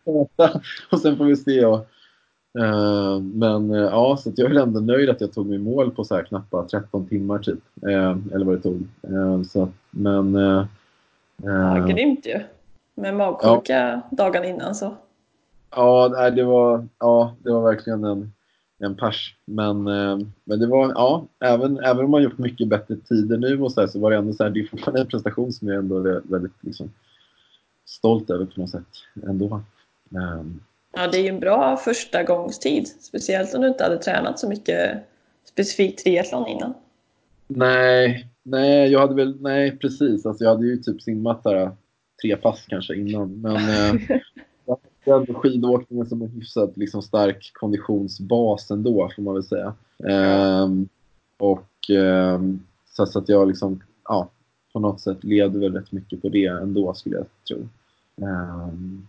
[0.90, 1.64] och sen får vi se.
[1.64, 1.86] Och,
[2.58, 6.04] uh, men uh, ja, så jag är ändå nöjd att jag tog mig mål på
[6.04, 7.60] så här knappa 13 timmar typ.
[7.86, 8.86] Uh, eller vad det tog.
[9.46, 10.36] så, men...
[11.42, 12.40] ja, grymt ju.
[12.94, 14.00] Med magsjuka ja.
[14.10, 14.94] dagen innan så.
[15.70, 18.32] Ja, det var, ja, det var verkligen en
[18.78, 19.34] en pers.
[19.44, 23.62] Men, eh, men det var, ja, även, även om man gjort mycket bättre tider nu
[23.62, 25.68] och så, här, så var det ändå så här, det är fortfarande en prestation som
[25.68, 26.92] jag ändå är väldigt liksom,
[27.86, 28.86] stolt över på något sätt
[29.26, 29.60] ändå.
[30.10, 30.60] Um,
[30.92, 34.48] ja, det är ju en bra första gångstid, speciellt om du inte hade tränat så
[34.48, 34.98] mycket
[35.44, 36.74] specifikt triathlon innan.
[37.46, 41.70] Nej, nej, jag hade väl, nej precis, alltså jag hade ju typ simmat där
[42.22, 44.20] tre pass kanske innan, men eh,
[45.08, 49.74] jag ändå skidåkningen som en hyfsat liksom, stark konditionsbas ändå, får man väl säga.
[50.08, 50.88] Ehm,
[51.38, 54.28] och ehm, så, så, att jag liksom, ja,
[54.72, 57.68] på något sätt leder väl rätt mycket på det ändå, skulle jag tro.
[58.26, 59.06] Ehm,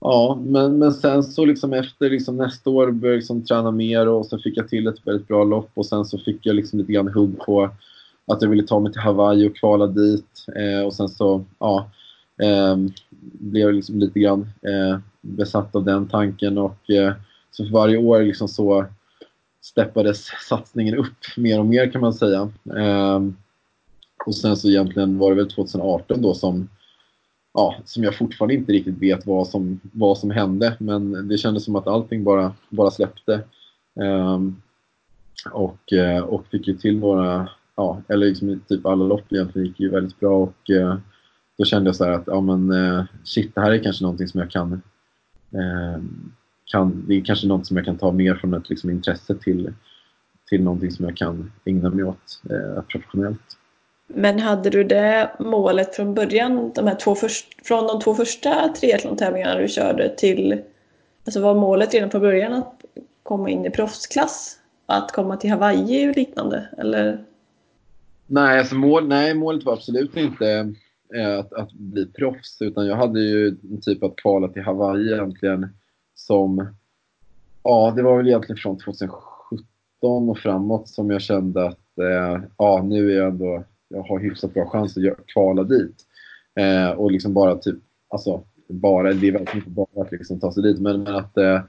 [0.00, 4.08] ja, men, men sen så liksom efter liksom nästa år började jag liksom träna mer
[4.08, 6.78] och så fick jag till ett väldigt bra lopp och sen så fick jag liksom
[6.78, 7.70] lite grann hugg på
[8.28, 10.46] att jag ville ta mig till Hawaii och kvala dit.
[10.56, 11.90] Eh, och sen så, ja,
[12.42, 12.76] eh,
[13.32, 17.12] blev liksom lite grann eh, besatt av den tanken och eh,
[17.50, 18.86] så för varje år liksom så
[19.60, 22.50] steppades satsningen upp mer och mer kan man säga.
[22.76, 23.20] Eh,
[24.26, 26.68] och sen så egentligen var det väl 2018 då som
[27.54, 31.64] ja, som jag fortfarande inte riktigt vet vad som, vad som hände men det kändes
[31.64, 33.40] som att allting bara, bara släppte.
[33.94, 34.62] Um,
[35.52, 39.80] och, eh, och fick ju till några, ja, eller liksom typ alla lopp egentligen gick
[39.80, 40.96] ju väldigt bra och eh,
[41.58, 44.40] då kände jag så att ja, men, eh, shit, det här är kanske någonting som
[44.40, 44.80] jag kan
[45.54, 46.02] Eh,
[46.64, 49.74] kan, det är kanske något som jag kan ta mer från ett liksom, intresse till,
[50.48, 53.56] till någonting som jag kan ägna mig åt eh, professionellt.
[54.06, 58.68] Men hade du det målet från början, de här två först, från de två första
[58.68, 60.62] triathlon-tävlingarna du körde till,
[61.26, 62.84] alltså var målet redan från början att
[63.22, 64.58] komma in i proffsklass?
[64.86, 66.68] Att komma till Hawaii och liknande?
[66.78, 67.24] Eller?
[68.30, 70.74] Nej, alltså mål, nej, målet var absolut inte
[71.14, 75.68] eh, att, att bli proffs utan jag hade ju typ att kvala till Hawaii egentligen
[76.14, 76.66] som,
[77.62, 82.82] ja det var väl egentligen från 2017 och framåt som jag kände att eh, ja
[82.82, 86.04] nu är jag ändå, jag har hyfsat bra chans att kvala dit.
[86.54, 90.52] Eh, och liksom bara typ, alltså bara, det är verkligen inte bara att liksom ta
[90.52, 91.60] sig dit men, men att, eh,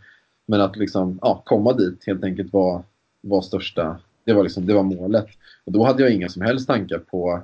[0.46, 2.84] men att liksom, ja, komma dit helt enkelt var,
[3.22, 5.28] var största, det var, liksom, det var målet.
[5.66, 7.42] Och då hade jag inga som helst tankar på,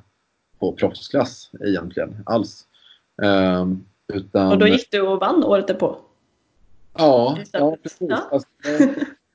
[0.60, 2.66] på proffsklass egentligen alls.
[3.24, 4.52] Um, utan...
[4.52, 5.98] Och då gick du och vann året därpå?
[6.98, 8.08] Ja, ja precis.
[8.10, 8.28] Ja.
[8.32, 8.50] Alltså,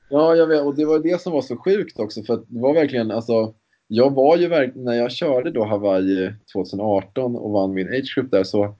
[0.09, 2.73] ja, jag vet, och det var det som var så sjukt också för det var
[2.73, 3.53] verkligen, alltså
[3.87, 8.31] jag var ju verkligen, när jag körde då Hawaii 2018 och vann min age group
[8.31, 8.75] där så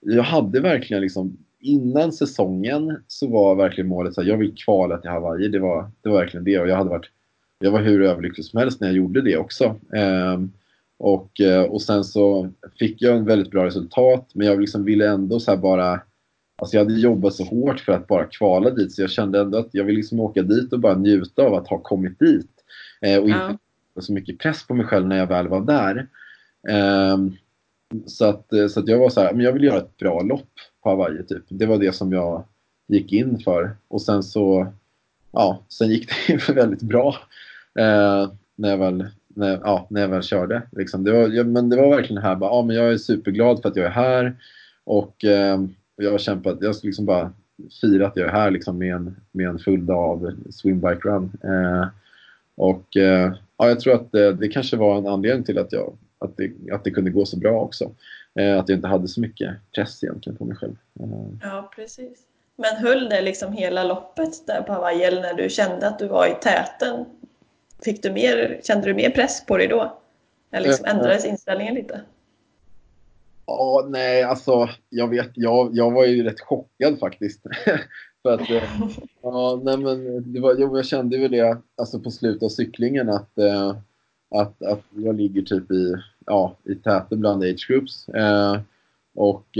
[0.00, 5.10] jag hade verkligen liksom innan säsongen så var verkligen målet att jag vill kvala till
[5.10, 5.48] Hawaii.
[5.48, 7.10] Det var, det var verkligen det och jag hade varit
[7.64, 9.76] jag var hur överlycklig som helst när jag gjorde det också.
[9.92, 10.52] Ehm,
[10.98, 15.08] och, eh, och sen så fick jag en väldigt bra resultat men jag liksom ville
[15.08, 16.00] ändå så bara
[16.56, 19.58] Alltså jag hade jobbat så hårt för att bara kvala dit så jag kände ändå
[19.58, 22.50] att jag vill liksom åka dit och bara njuta av att ha kommit dit.
[23.00, 23.58] Eh, och inte
[23.94, 24.02] ja.
[24.02, 26.08] så mycket press på mig själv när jag väl var där.
[26.68, 27.18] Eh,
[28.06, 30.22] så att, eh, så att jag var så här, men jag vill göra ett bra
[30.22, 30.50] lopp
[30.82, 31.44] på Hawaii typ.
[31.48, 32.44] Det var det som jag
[32.88, 33.76] gick in för.
[33.88, 34.72] Och sen så,
[35.32, 37.16] ja, sen gick det väldigt bra.
[37.78, 40.62] Eh, när jag väl när, ja, när jag väl körde.
[40.72, 41.04] Liksom.
[41.04, 43.68] Det var, ja, men det var verkligen här, bara, ja, men jag är superglad för
[43.68, 44.36] att jag är här
[44.84, 45.60] och eh,
[45.96, 47.32] jag har kämpat, jag ska liksom bara
[47.80, 51.32] fira att jag är här liksom, med, en, med en full dag av swimbike run.
[51.44, 51.86] Eh,
[52.56, 55.96] och eh, ja, jag tror att det, det kanske var en anledning till att, jag,
[56.18, 57.90] att, det, att det kunde gå så bra också.
[58.34, 60.76] Eh, att jag inte hade så mycket press egentligen på mig själv.
[61.00, 61.38] Eh.
[61.42, 62.18] Ja, precis.
[62.56, 66.08] Men höll det liksom hela loppet där på Hawaii eller när du kände att du
[66.08, 67.04] var i täten?
[67.84, 69.98] Fick du mer, kände du mer press på dig då?
[70.50, 72.00] Eller liksom eh, ändrades inställningen lite?
[73.46, 77.42] Ja, nej, alltså jag vet, jag, jag var ju rätt chockad faktiskt.
[78.22, 78.48] För att,
[79.22, 83.38] ja, nej men det var, jag kände ju det alltså på slutet av cyklingen att,
[84.34, 85.94] att, att jag ligger typ i,
[86.26, 88.08] ja, i täten bland age groups.
[88.08, 88.60] Eh,
[89.14, 89.58] och,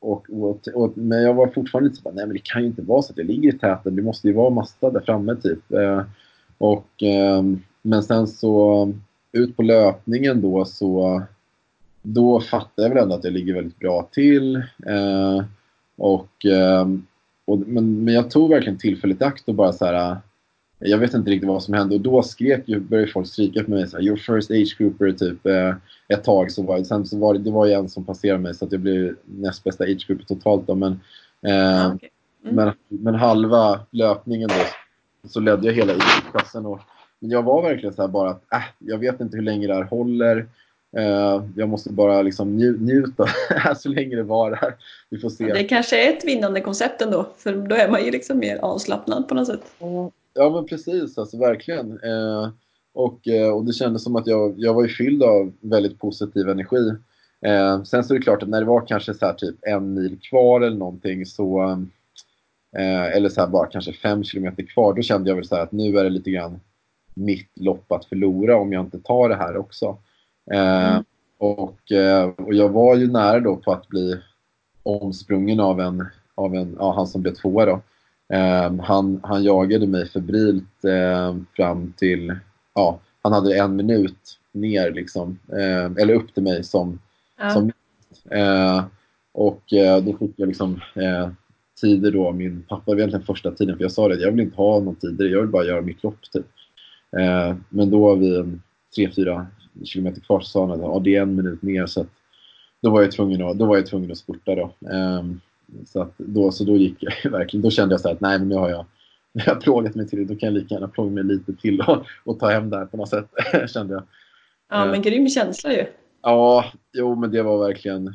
[0.00, 2.82] och, och, och, men jag var fortfarande lite så nej men det kan ju inte
[2.82, 5.72] vara så att jag ligger i täten, det måste ju vara massa där framme typ.
[6.60, 7.42] Eh, och, eh,
[7.82, 8.92] men sen så
[9.32, 11.22] ut på löpningen då så
[12.02, 14.56] då fattar jag väl ändå att jag ligger väldigt bra till.
[14.86, 15.44] Eh,
[15.96, 16.86] och, eh,
[17.44, 20.16] och, men, men jag tog verkligen tillfället i akt och bara så här,
[20.78, 23.70] jag vet inte riktigt vad som hände och då skrek ju, började folk skrika på
[23.70, 25.74] mig så här, “Your first age grouper” typ eh,
[26.08, 26.52] ett tag.
[26.52, 28.72] Så var, sen så var det, det var ju en som passerade mig så att
[28.72, 30.74] jag blev näst bästa age grouper totalt då.
[30.74, 31.00] Men,
[31.46, 32.08] eh, ah, okay.
[32.44, 32.54] mm.
[32.54, 34.64] men, men halva löpningen då
[35.28, 35.94] så ledde jag hela
[36.30, 36.66] klassen.
[36.66, 36.80] Och,
[37.18, 39.74] men jag var verkligen så här bara att äh, jag vet inte hur länge det
[39.74, 40.46] här håller.
[40.98, 43.26] Uh, jag måste bara liksom nj njuta
[43.76, 44.74] så länge det varar.
[45.10, 45.52] Vi får se.
[45.52, 49.28] Det kanske är ett vinnande koncept ändå, för då är man ju liksom mer avslappnad
[49.28, 49.74] på något sätt.
[50.34, 52.00] Ja men precis, alltså verkligen.
[52.04, 52.48] Uh,
[52.94, 56.48] och, uh, och det kändes som att jag, jag var ju fylld av väldigt positiv
[56.48, 56.92] energi.
[57.86, 60.60] sen så är det klart att när det var kanske så typ en mil kvar
[60.60, 61.78] eller någonting så Eh,
[62.76, 64.94] eller så här bara kanske fem kilometer kvar.
[64.94, 66.60] Då kände jag väl så att nu är det lite grann
[67.14, 69.98] mitt lopp att förlora om jag inte tar det här också.
[70.52, 71.04] Eh, mm.
[71.38, 74.20] och, eh, och jag var ju nära då på att bli
[74.82, 77.80] omsprungen av en, av en ja, han som blev tvåa då.
[78.32, 82.36] Eh, han, han jagade mig febrilt eh, fram till,
[82.74, 86.98] ja, han hade en minut ner liksom, eh, eller upp till mig som,
[87.38, 87.50] ja.
[87.50, 87.72] som
[89.32, 89.62] och
[90.02, 90.80] då fick jag liksom
[91.84, 94.56] tider då min pappa, var egentligen första tiden, för jag sa det, jag vill inte
[94.56, 96.46] ha någon tider, jag vill bara göra mitt lopp typ.
[97.16, 98.60] Eh, men då vid
[98.96, 99.46] 3-4
[99.84, 102.10] kilometer kvar så sa han att ja, det är en minut mer så att
[102.82, 104.62] då var jag tvungen att, då var jag tvungen att spurta då.
[104.90, 105.24] Eh,
[105.86, 108.38] så, att då, så då gick jag verkligen, då kände jag så här att nej
[108.38, 108.84] men nu har jag,
[109.32, 111.80] jag har plågat mig till det, då kan jag lika gärna plåga mig lite till
[111.80, 113.28] och, och ta hem det här på något sätt,
[113.70, 114.02] kände jag.
[114.70, 115.86] Ja men grym känsla ju.
[116.22, 118.14] Ja, jo men det var verkligen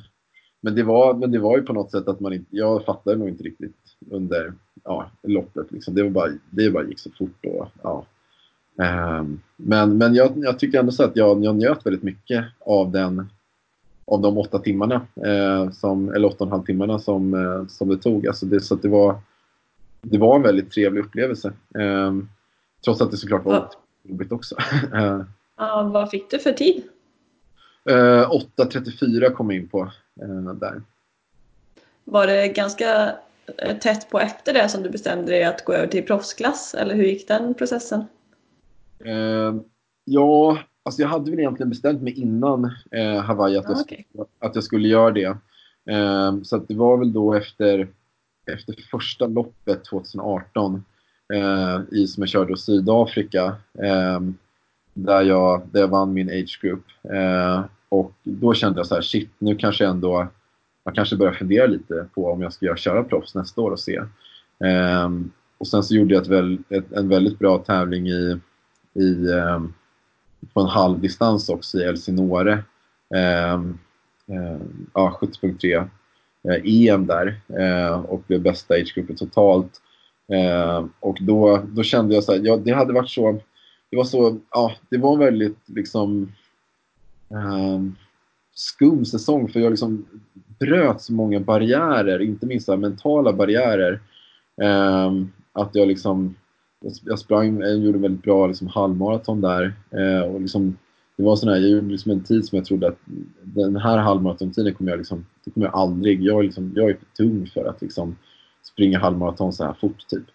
[0.62, 3.18] men det, var, men det var ju på något sätt att man inte, jag fattade
[3.18, 3.76] nog inte riktigt
[4.10, 5.72] under ja, loppet.
[5.72, 5.96] Liksom.
[5.96, 7.46] Det, var bara, det bara gick så fort.
[7.46, 8.06] Och, ja.
[9.20, 12.92] Um, men men jag, jag tycker ändå så att jag, jag njöt väldigt mycket av,
[12.92, 13.30] den,
[14.06, 17.90] av de åtta timmarna, eh, som, eller åtta och en halv timmarna som, eh, som
[17.90, 18.28] det tog.
[18.28, 19.20] Alltså det, så det, var,
[20.02, 21.54] det var en väldigt trevlig upplevelse.
[21.76, 22.14] Eh,
[22.86, 23.70] trots att det såklart var
[24.04, 24.56] jobbigt också.
[25.58, 26.84] ja, vad fick du för tid?
[27.86, 29.92] 8.34 kom jag in på Eh,
[30.54, 30.82] där.
[32.04, 33.16] Var det ganska
[33.58, 36.96] eh, tätt på efter det som du bestämde dig att gå över till proffsklass eller
[36.96, 38.04] hur gick den processen?
[39.06, 39.56] Eh,
[40.06, 44.08] ja, alltså jag hade väl egentligen bestämt mig innan eh, Hawaii att, Ah, jag, okej.
[44.40, 45.38] att jag skulle göra det.
[45.90, 47.88] Eh, så det var väl då efter,
[48.52, 50.84] efter första loppet 2018
[51.34, 54.20] eh, i som jag körde i Sydafrika eh,
[54.94, 56.84] där, jag, där jag vann min age group.
[57.90, 60.28] Och då kände jag så här, shit, nu kanske jag ändå
[60.90, 63.80] man kanske börjar fundera lite på om jag ska göra, köra proffs nästa år och
[63.80, 64.00] se.
[65.06, 68.40] Um, och sen så gjorde jag ett väl, ett, en väldigt bra tävling i,
[68.94, 69.74] i, um,
[70.54, 72.54] på en halvdistans också i Elsinore.
[73.54, 73.80] Um,
[74.28, 75.88] ehm, ja, 70.3
[76.44, 79.82] EM eh, där eh, och blev bästa age-gruppen totalt.
[81.00, 83.40] Och då, då kände jag så här, ja, det hade varit så,
[83.90, 86.32] det var så, ja, det var en väldigt liksom
[87.32, 87.96] Ehm, um,
[88.56, 90.06] skum säsong för jag liksom
[90.60, 94.00] bröt så många barriärer, inte minst så här mentala barriärer.
[95.08, 96.36] Um, att jag liksom,
[97.02, 99.74] jag, sprang, jag gjorde en väldigt bra liksom halvmaraton där.
[99.92, 100.78] Eh, och liksom,
[101.18, 103.00] det var sån här, jag gjorde liksom en tid som jag trodde att
[103.44, 106.94] den här halvmaratontiden kommer jag liksom, det kommer jag aldrig, jag är, liksom, jag är
[106.94, 108.16] för tung för att liksom
[108.64, 110.26] springa halvmaraton så här fort typ.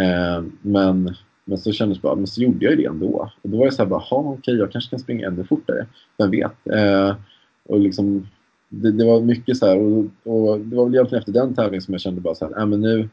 [0.00, 3.30] Ehm, men, men så kändes det bara, men så gjorde jag ju det ändå.
[3.42, 5.86] Och då var jag så här bara, okej, okay, jag kanske kan springa ännu fortare.
[6.18, 6.66] Vem vet?
[6.72, 7.16] Eh,
[7.64, 8.28] och liksom,
[8.68, 11.82] det, det, var mycket så här, och, och, det var väl egentligen efter den tävlingen
[11.82, 13.08] som jag kände bara så här, äh, men nu...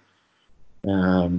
[0.88, 1.30] Eh,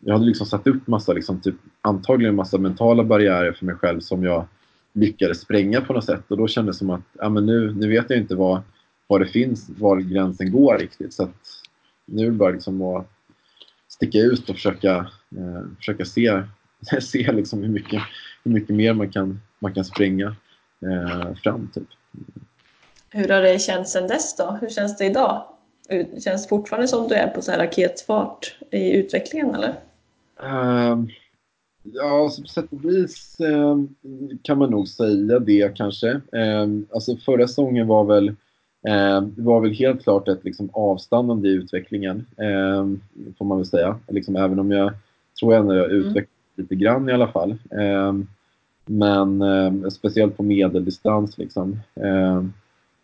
[0.00, 4.00] jag hade liksom satt upp massa, liksom, typ, antagligen massa mentala barriärer för mig själv
[4.00, 4.46] som jag
[4.92, 6.22] lyckades spränga på något sätt.
[6.28, 8.60] Och då kändes det som att äh, men nu, nu vet jag inte vad,
[9.06, 11.14] vad det finns, var gränsen går riktigt.
[11.14, 11.36] Så att
[12.06, 13.15] nu är det bara liksom att
[13.96, 14.96] sticka ut och försöka,
[15.36, 16.42] eh, försöka se,
[17.00, 18.02] se liksom hur, mycket,
[18.44, 20.36] hur mycket mer man kan, man kan spränga
[20.82, 21.70] eh, fram.
[21.74, 21.88] Typ.
[23.10, 24.58] Hur har det känts sedan dess då?
[24.60, 25.44] Hur känns det idag?
[25.88, 29.74] Det känns fortfarande som du är på så här raketfart i utvecklingen eller?
[30.42, 31.08] Um,
[31.82, 33.96] ja, alltså på sätt och vis um,
[34.42, 36.20] kan man nog säga det kanske.
[36.32, 38.34] Um, alltså förra säsongen var väl,
[38.86, 43.00] um, var väl helt klart ett liksom, avstannande i utvecklingen, um,
[43.38, 43.98] får man väl säga.
[44.08, 44.92] Liksom, även om jag
[45.40, 47.56] tror ändå jag utvecklats lite grann i alla fall.
[47.70, 48.28] Um,
[48.86, 51.80] men um, speciellt på medeldistans liksom.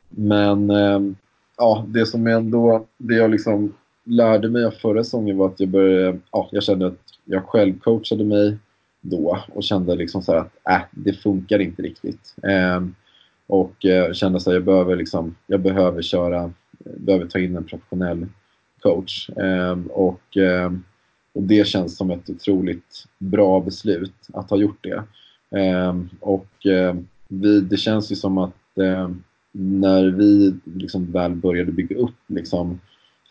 [0.09, 0.71] Men
[1.57, 5.69] ja, det som ändå, det jag liksom lärde mig av förra säsongen var att jag
[5.69, 8.59] började, ja, jag kände att jag själv coachade mig
[9.01, 12.35] då och kände liksom så att äh, det funkar inte riktigt.
[13.53, 18.27] Och eh, kände att jag behöver liksom, jag behöver köra, behöver ta in en professionell
[18.81, 19.31] coach.
[19.31, 20.73] Eh, och, eh,
[21.33, 25.03] och det känns som ett otroligt bra beslut att ha gjort det.
[25.59, 31.73] Ehm, och ehm, vi, det känns ju som att ehm, när vi liksom väl började
[31.73, 32.81] bygga upp liksom,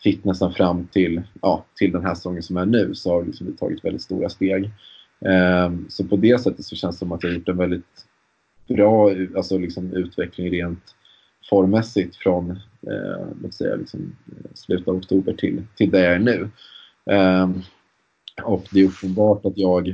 [0.02, 3.52] fitnessen fram till, ja, till den här säsongen som är nu så har liksom vi
[3.52, 4.70] tagit väldigt stora steg.
[5.88, 8.06] Så på det sättet så känns det som att jag har gjort en väldigt
[8.72, 10.94] bra alltså liksom, utveckling rent
[11.50, 12.50] formmässigt från
[12.90, 16.50] eh, låt säga, liksom, eh, slutet av oktober till, till där jag är nu.
[17.10, 17.50] Eh,
[18.42, 19.88] och det är uppenbart att jag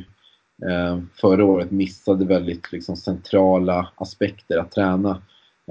[0.68, 5.22] eh, förra året missade väldigt liksom, centrala aspekter att träna.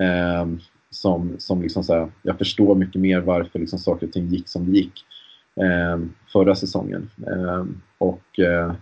[0.02, 0.46] Eh,
[0.90, 4.50] som, som liksom så här, jag förstår mycket mer varför liksom saker och ting gick
[4.50, 5.06] som det gick
[5.56, 6.00] eh,
[6.34, 7.10] förra säsongen.
[7.28, 7.66] Eh,
[7.98, 8.74] och, eh,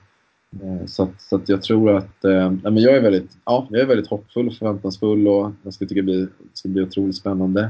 [0.88, 3.86] så att, så att jag tror att eh, men jag, är väldigt, ja, jag är
[3.86, 7.62] väldigt hoppfull och förväntansfull och jag ska tycka det, blir, det ska bli otroligt spännande.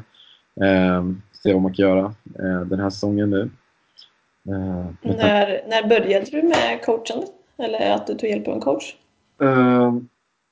[0.62, 1.04] Eh,
[1.43, 3.50] se vad man kan göra eh, den här säsongen nu.
[5.02, 7.30] när, när började du med coachandet?
[7.58, 8.95] Eller att du tog hjälp av en coach?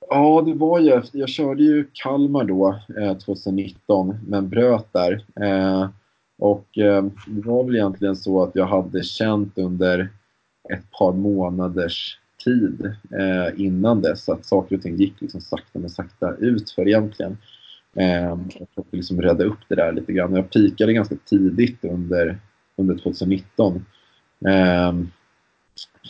[0.10, 5.26] Ja, det var ju Jag körde ju Kalmar då, eh, 2019, men bröt där.
[5.42, 5.90] Eh,
[6.40, 10.10] och eh, det var väl egentligen så att jag hade känt under
[10.74, 15.90] ett par månaders tid eh, innan dess att saker och ting gick liksom sakta men
[15.90, 17.38] sakta ut för egentligen.
[17.96, 18.38] Eh.
[18.60, 20.36] Jag försökte liksom rädda upp det där lite grann.
[20.36, 22.40] Jag pikade ganska tidigt under,
[22.76, 23.86] under 2019
[24.46, 24.94] eh,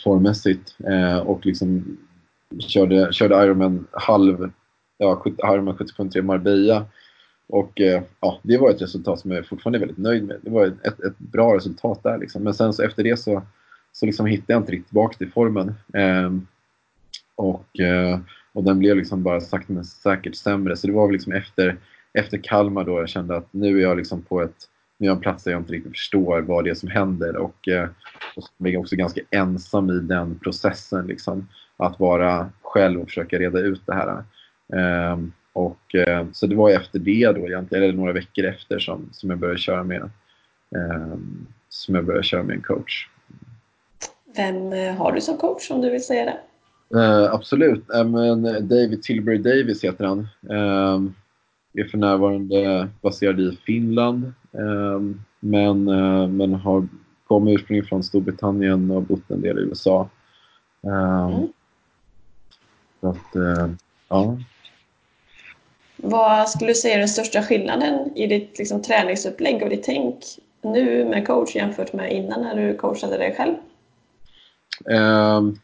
[0.04, 1.98] formmässigt eh, och liksom
[2.58, 4.50] körde, körde Ironman halv,
[4.98, 6.86] ja, Ironman 70.3 Marbella.
[7.46, 10.36] Och eh, ja, det var ett resultat som jag fortfarande är väldigt nöjd med.
[10.42, 12.42] Det var ett, ett bra resultat där liksom.
[12.42, 13.42] Men sen så efter det så,
[13.94, 15.74] så liksom hittade jag inte riktigt tillbaka till formen.
[15.94, 16.32] Eh,
[17.34, 18.18] och, eh,
[18.52, 20.76] och den blev liksom bara sakta men säkert sämre.
[20.76, 21.76] Så det var väl liksom efter,
[22.12, 24.68] efter Kalmar då jag kände att nu är jag liksom på ett
[24.98, 27.36] nu är jag en plats där jag inte riktigt förstår vad det är som händer
[27.36, 27.88] och, eh,
[28.36, 31.06] och jag är också ganska ensam i den processen.
[31.06, 34.24] Liksom att vara själv och försöka reda ut det här.
[34.72, 39.08] Ehm, och, eh, så det var efter det då egentligen, eller några veckor efter som,
[39.12, 40.10] som jag började köra med
[40.76, 43.08] ehm, som jag började köra med en coach.
[44.36, 46.38] Vem uh, har du som coach om du vill säga det?
[46.98, 47.84] Uh, absolut.
[47.94, 50.18] Uh, men David Tilbury Davis heter han.
[50.50, 51.10] Uh,
[51.76, 54.32] är för närvarande baserad i Finland.
[55.40, 55.84] men,
[56.36, 56.88] men har
[57.26, 60.08] kommer ursprungligen från Storbritannien och bott en del i USA.
[60.82, 61.48] Mm.
[63.00, 63.76] Så att,
[64.08, 64.38] ja.
[65.96, 70.16] Vad skulle du säga är den största skillnaden i ditt liksom, träningsupplägg och ditt tänk
[70.62, 73.54] nu med coach jämfört med innan när du coachade dig själv?
[74.84, 75.58] Um,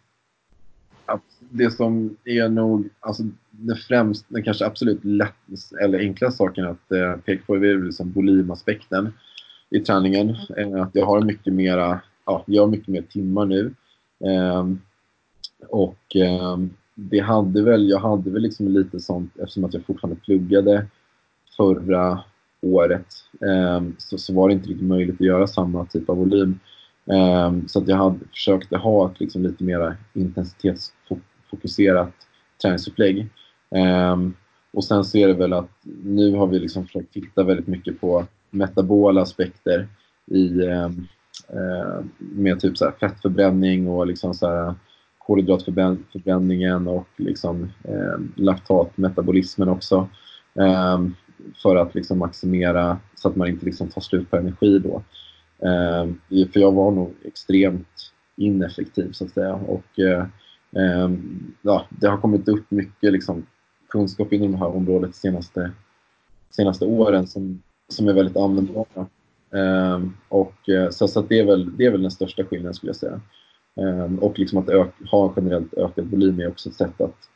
[1.51, 5.35] det som är nog, alltså det främst, den kanske absolut lätt,
[5.83, 9.13] eller enkla saken att eh, peka på är liksom volymaspekten
[9.71, 10.37] i träningen.
[10.57, 13.75] Eh, att jag har mycket mera, ja, jag har mycket mer timmar nu.
[14.25, 14.67] Eh,
[15.69, 16.59] och eh,
[16.95, 20.87] det hade väl, jag hade väl liksom lite sånt, eftersom att jag fortfarande pluggade
[21.57, 22.21] förra
[22.61, 23.07] året,
[23.41, 26.59] ehm, så, så var det inte riktigt möjligt att göra samma typ av volym.
[27.07, 32.13] Ehm, så att jag hade försökte ha ett liksom lite mer intensitetsfokuserat
[32.63, 33.29] träningsupplägg.
[33.75, 34.35] Ehm,
[34.73, 35.71] och sen så är det väl att
[36.05, 39.89] nu har vi liksom försökt titta väldigt mycket på metabola aspekter
[40.27, 41.07] i, ehm,
[42.19, 44.75] med typ så fettförbränning och liksom så
[45.19, 50.09] kolhydratförbränningen och liksom, eh, laktatmetabolismen också.
[50.55, 51.01] Eh,
[51.63, 55.03] för att liksom maximera så att man inte liksom tar slut på energi då.
[55.63, 59.55] Eh, för jag var nog extremt ineffektiv så att säga.
[59.55, 60.27] Och, eh,
[60.77, 61.11] eh,
[61.63, 63.47] ja, det har kommit upp mycket liksom,
[63.89, 65.73] kunskap inom det här området de senaste,
[66.51, 69.07] senaste åren som, som är väldigt användbara.
[69.55, 72.91] Eh, och, eh, så så det, är väl, det är väl den största skillnaden skulle
[72.91, 73.21] jag säga.
[73.77, 74.69] Eh, och liksom att
[75.11, 77.29] ha en generellt ökad volym är också ett sätt att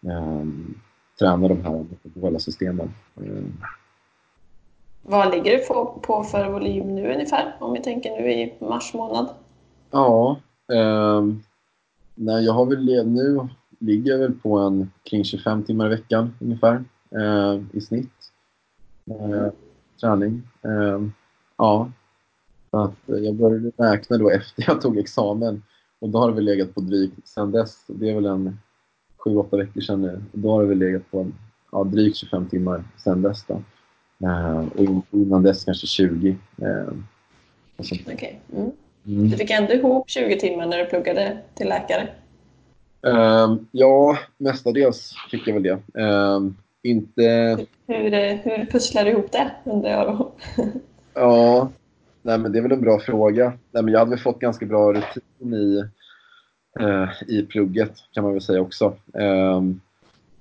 [0.00, 0.74] um,
[1.18, 2.90] träna de här metabola systemen.
[3.14, 3.52] Um.
[5.02, 8.94] Vad ligger du på, på för volym nu ungefär, om vi tänker nu i mars
[8.94, 9.28] månad?
[9.90, 10.40] Ja,
[10.72, 11.42] ehm,
[12.14, 13.48] nej, jag har väl, nu
[13.78, 18.12] ligger jag väl på en kring 25 timmar i veckan ungefär eh, i snitt.
[19.10, 19.52] Eh,
[20.00, 20.42] träning.
[20.62, 21.12] Ehm,
[21.58, 21.90] ja,
[22.70, 25.62] så att jag började räkna då efter jag tog examen
[25.98, 28.58] och då har det väl legat på drygt, sen dess, det är väl en
[29.18, 31.34] 7-8 veckor sedan nu, då har det väl legat på en,
[31.72, 33.62] ja, drygt 25 timmar sen dess då.
[34.22, 36.28] Uh, och innan dess kanske 20.
[36.28, 36.36] Uh,
[37.76, 38.04] Okej.
[38.14, 38.34] Okay.
[38.52, 38.70] Mm.
[39.06, 39.30] Mm.
[39.30, 42.08] Du fick ändå ihop 20 timmar när du pluggade till läkare?
[43.06, 46.00] Uh, ja, mestadels fick jag väl det.
[46.02, 46.50] Uh,
[46.82, 47.22] inte...
[47.86, 50.32] Hur, hur pusslar du ihop det, undrar jag då?
[51.14, 51.70] ja,
[52.22, 53.52] Nej, men det är väl en bra fråga.
[53.70, 55.84] Nej, men jag hade väl fått ganska bra rutin i,
[56.80, 58.96] eh, i plugget kan man väl säga också.
[59.14, 59.62] Eh,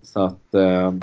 [0.01, 0.93] så att, eh,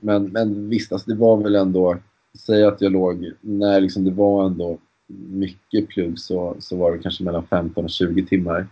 [0.00, 1.96] men, men visst, alltså det var väl ändå,
[2.38, 4.78] säg att jag låg, när liksom det var ändå
[5.28, 8.66] mycket plugg så, så var det kanske mellan 15 och 20 timmar.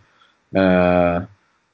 [0.54, 1.22] Eh,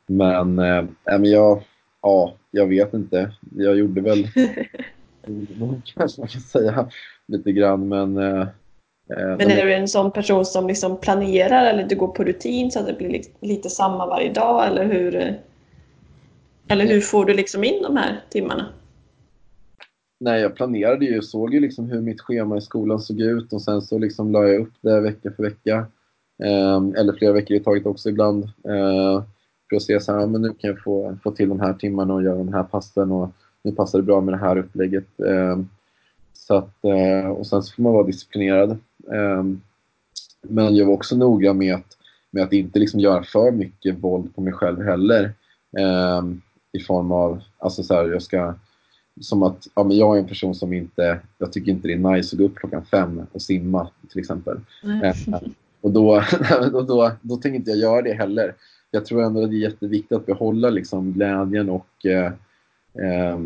[0.07, 1.63] men, eh, men jag,
[2.03, 3.33] ja, jag vet inte.
[3.57, 4.29] Jag gjorde väl,
[5.95, 6.89] kanske man kan säga
[7.27, 8.49] lite grann, men eh,
[9.11, 12.71] Eh, Men är du en sån person som liksom planerar eller du går på rutin
[12.71, 15.41] så att det blir lite samma varje dag eller hur?
[16.69, 18.67] Eller hur får du liksom in de här timmarna?
[20.21, 23.63] Nej, jag planerade ju, såg ju liksom hur mitt schema i skolan såg ut och
[23.63, 25.87] sen så liksom la jag upp det vecka för vecka.
[26.43, 28.45] Eh, eller flera veckor i taget också ibland.
[28.45, 29.23] Eh,
[29.69, 32.15] för att se så här, men nu kan jag få, få till de här timmarna
[32.15, 33.31] och göra de här passen och
[33.63, 35.21] nu passar det bra med det här upplägget.
[35.21, 35.59] Eh,
[36.33, 38.79] så att, eh, och sen så får man vara disciplinerad.
[39.13, 39.61] Ehm,
[40.43, 41.97] men jag var också noga med att,
[42.31, 45.33] med att inte liksom göra för mycket våld på mig själv heller.
[45.79, 46.41] Ehm,
[46.73, 48.55] I form av, alltså så här, jag ska,
[49.21, 52.15] som att ja, men jag är en person som inte, jag tycker inte det är
[52.17, 54.61] nice att gå upp klockan fem och simma till exempel.
[54.85, 55.15] Mm.
[55.81, 56.23] och då,
[56.73, 58.55] då, då, då tänker inte jag göra det heller.
[58.91, 62.33] Jag tror ändå att det är jätteviktigt att behålla liksom glädjen och eh,
[62.95, 63.39] eh,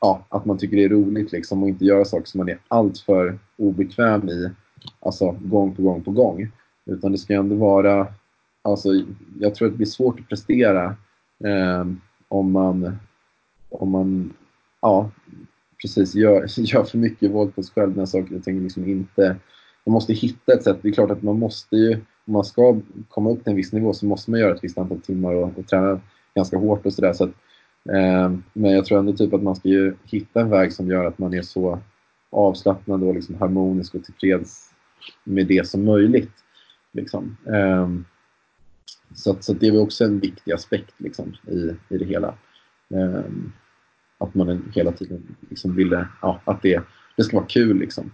[0.00, 2.58] ja, att man tycker det är roligt liksom, och inte göra saker som man är
[2.68, 4.50] alltför obekväm i
[5.00, 6.50] alltså gång på gång på gång.
[6.86, 8.06] Utan det ska ändå vara,
[8.62, 8.88] alltså
[9.40, 10.84] jag tror att det blir svårt att prestera
[11.44, 11.84] eh,
[12.28, 12.98] om man,
[13.68, 14.32] om man,
[14.80, 15.10] ja
[15.82, 19.36] precis, gör, gör för mycket våld på sig själv när saker och ting liksom inte,
[19.84, 22.80] man måste hitta ett sätt, det är klart att man måste ju, om man ska
[23.08, 25.58] komma upp till en viss nivå så måste man göra ett visst antal timmar och,
[25.58, 26.00] och träna
[26.34, 27.12] ganska hårt och sådär.
[27.12, 27.24] Så
[27.92, 31.04] eh, men jag tror ändå typ att man ska ju hitta en väg som gör
[31.04, 31.78] att man är så
[32.30, 34.70] avslappnad och liksom harmonisk och tillfreds
[35.24, 36.32] med det som möjligt.
[36.92, 37.36] Liksom.
[37.46, 37.88] Eh,
[39.14, 42.34] så, så det är också en viktig aspekt liksom, i, i det hela.
[42.94, 43.24] Eh,
[44.20, 46.82] att man hela tiden liksom ville, ja, att det,
[47.16, 47.78] det ska vara kul.
[47.78, 48.12] Liksom.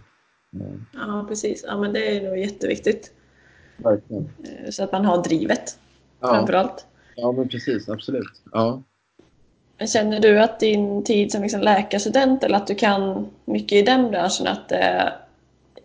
[0.92, 1.64] Ja, precis.
[1.68, 3.12] Ja, men det är nog jätteviktigt.
[3.76, 4.30] Verkligen.
[4.44, 5.78] Eh, så att man har drivet,
[6.20, 6.28] ja.
[6.28, 6.86] framförallt.
[7.16, 7.88] Ja, men precis.
[7.88, 8.42] Absolut.
[8.52, 8.82] Ja.
[9.86, 14.10] Känner du att din tid som liksom läkarstudent eller att du kan mycket i den
[14.10, 15.12] branschen att det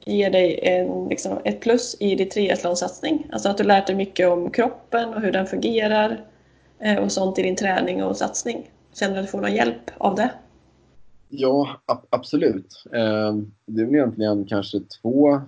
[0.05, 3.28] ger dig en, liksom ett plus i din triathlonsatsning?
[3.32, 6.22] Alltså att du lärt dig mycket om kroppen och hur den fungerar
[6.80, 8.69] eh, och sånt i din träning och satsning.
[8.94, 10.32] Känner du att du får någon hjälp av det?
[11.30, 12.84] Ja, absolut.
[12.92, 15.42] Ehm, det är väl egentligen kanske två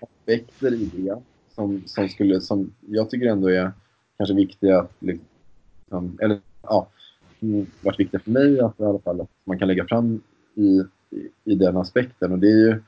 [0.00, 1.16] aspekter i det
[1.54, 3.72] som, som, skulle, som jag tycker ändå är
[4.16, 6.88] kanske viktiga att liksom, eller ja,
[7.80, 10.20] varit viktiga för mig att i alla fall att man kan lägga fram
[10.54, 12.32] i, i, i den aspekten.
[12.32, 12.82] Och det är ju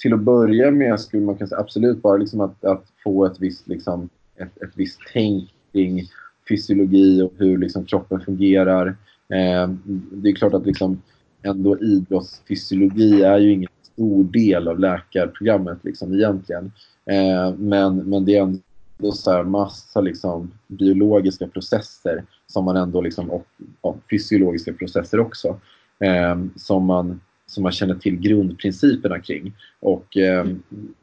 [0.00, 3.40] till att börja med skulle man kunna säga absolut bara liksom att, att få ett
[3.40, 6.02] visst, liksom, ett, ett visst tänk kring
[6.48, 8.96] fysiologi och hur liksom kroppen fungerar.
[9.34, 9.68] Eh,
[10.10, 11.02] det är klart att liksom
[11.42, 16.72] ändå idrottsfysiologi är ju ingen stor del av läkarprogrammet liksom, egentligen.
[17.06, 23.00] Eh, men, men det är ändå så här massa liksom, biologiska processer som man ändå
[23.00, 23.46] liksom, och,
[23.80, 25.60] och fysiologiska processer också
[25.98, 29.52] eh, som, man, som man känner till grundprinciperna kring.
[29.80, 30.46] Och eh,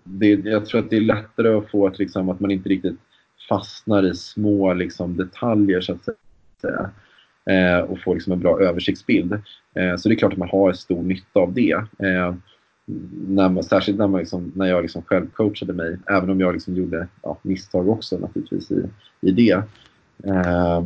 [0.03, 2.99] det, jag tror att det är lättare att få att, liksom, att man inte riktigt
[3.49, 6.03] fastnar i små liksom, detaljer så att
[6.61, 6.87] säga eh,
[7.49, 9.33] Eh, och få liksom, en bra översiktsbild.
[9.75, 11.71] Eh, så det är klart att man har stor nytta av det.
[11.99, 12.35] Eh,
[13.27, 16.53] när man, särskilt när, man liksom, när jag liksom själv coachade mig, även om jag
[16.53, 18.83] liksom gjorde ja, misstag också naturligtvis i,
[19.21, 19.63] i det.
[20.23, 20.83] Eh,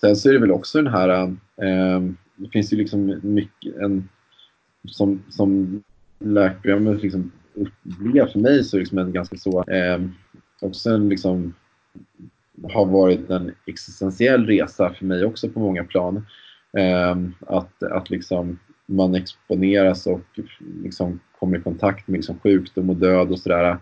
[0.00, 1.08] sen så är det väl också den här,
[1.56, 2.00] eh,
[2.36, 4.08] det finns ju liksom mycket, en,
[4.88, 5.82] som, som
[6.18, 10.00] läkprogrammet liksom upplever för mig så är det liksom en ganska så, eh,
[10.60, 11.54] också en liksom,
[12.72, 16.26] har varit en existentiell resa för mig också på många plan.
[16.78, 17.16] Eh,
[17.56, 20.40] att, att liksom man exponeras och
[20.82, 23.78] liksom kommer i kontakt med liksom sjukdom och död och sådär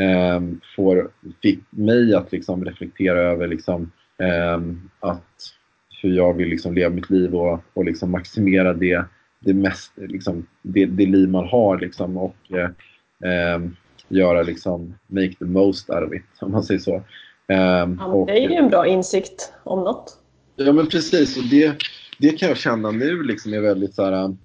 [0.00, 0.40] eh,
[0.76, 1.10] får,
[1.42, 4.60] fick mig att liksom reflektera över liksom, eh,
[5.00, 5.54] att
[6.02, 9.04] hur jag vill liksom leva mitt liv och, och liksom maximera det,
[9.40, 13.60] det, mest, liksom, det, det liv man har liksom, och eh,
[14.08, 17.02] göra liksom, make the most out of it, om man säger så.
[17.48, 20.18] Um, ja, det är ju en bra insikt om något.
[20.56, 21.36] Ja, men precis.
[21.36, 21.74] Och det,
[22.18, 24.36] det kan jag känna nu liksom är väldigt så här,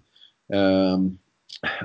[0.93, 1.18] um,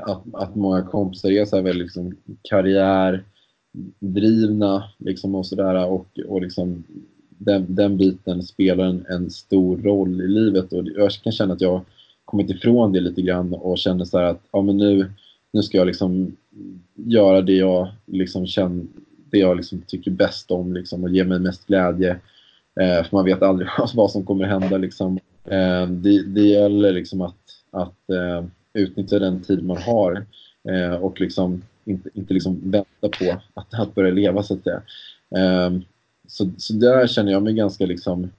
[0.03, 6.43] att, att många kompisar är så här väldigt liksom, karriärdrivna liksom, och sådär och, och
[6.43, 6.85] liksom,
[7.39, 11.61] den, den biten spelar en, en, stor roll i livet och jag kan känna att
[11.61, 11.81] jag
[12.25, 15.13] kommit ifrån det lite grann och känner så att ja, men nu,
[15.53, 16.37] nu ska jag liksom
[16.95, 18.85] göra det jag liksom känner
[19.35, 22.11] det jag liksom tycker bäst om liksom, och ger mig mest glädje.
[22.81, 24.79] Eh, för man vet aldrig vad som kommer hända.
[24.79, 25.19] Liksom.
[25.45, 30.27] Eh, det, det gäller liksom att, att eh, utnyttja den tid man har
[30.69, 34.83] eh, och liksom inte, inte liksom vänta på att, att börja leva så att säga.
[35.37, 35.79] Eh,
[36.29, 38.31] så, så där känner jag mig ganska liksom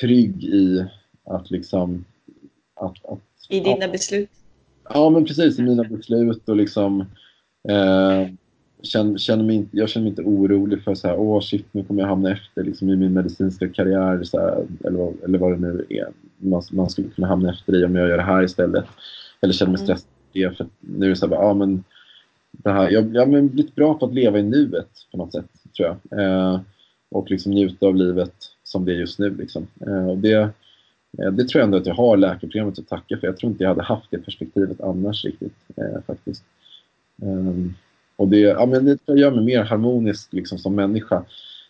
[0.00, 0.84] trygg i
[1.24, 2.04] att liksom...
[2.74, 4.30] Att, att, I dina beslut?
[4.88, 5.58] Ja, men precis.
[5.58, 7.00] I mina beslut och liksom...
[7.68, 8.28] Eh,
[8.84, 11.84] känner, känner mig inte, jag känner mig inte orolig för så här, åh shit, nu
[11.84, 15.58] kommer jag hamna efter liksom, i min medicinska karriär, så här, eller, eller vad det
[15.58, 16.06] nu är
[16.44, 18.84] man, man skulle kunna hamna efter i om jag gör det här istället.
[19.40, 19.86] Eller känner mig mm.
[19.86, 20.54] stressad mm.
[20.54, 21.84] för nu är det så här, ja men
[22.52, 25.50] det här, jag, jag har blivit bra på att leva i nuet på något sätt,
[25.76, 26.20] tror jag.
[26.20, 26.60] Eh,
[27.10, 29.36] och liksom njuta av livet som det är just nu.
[29.36, 29.66] Liksom.
[29.86, 30.32] Eh, och det,
[31.18, 33.26] eh, det tror jag ändå att jag har läkarprogrammet att tacka för.
[33.26, 36.44] Jag tror inte jag hade haft det perspektivet annars riktigt eh, faktiskt.
[37.22, 37.74] Um,
[38.16, 41.24] och det, ja, men det gör mig mer harmonisk liksom, som människa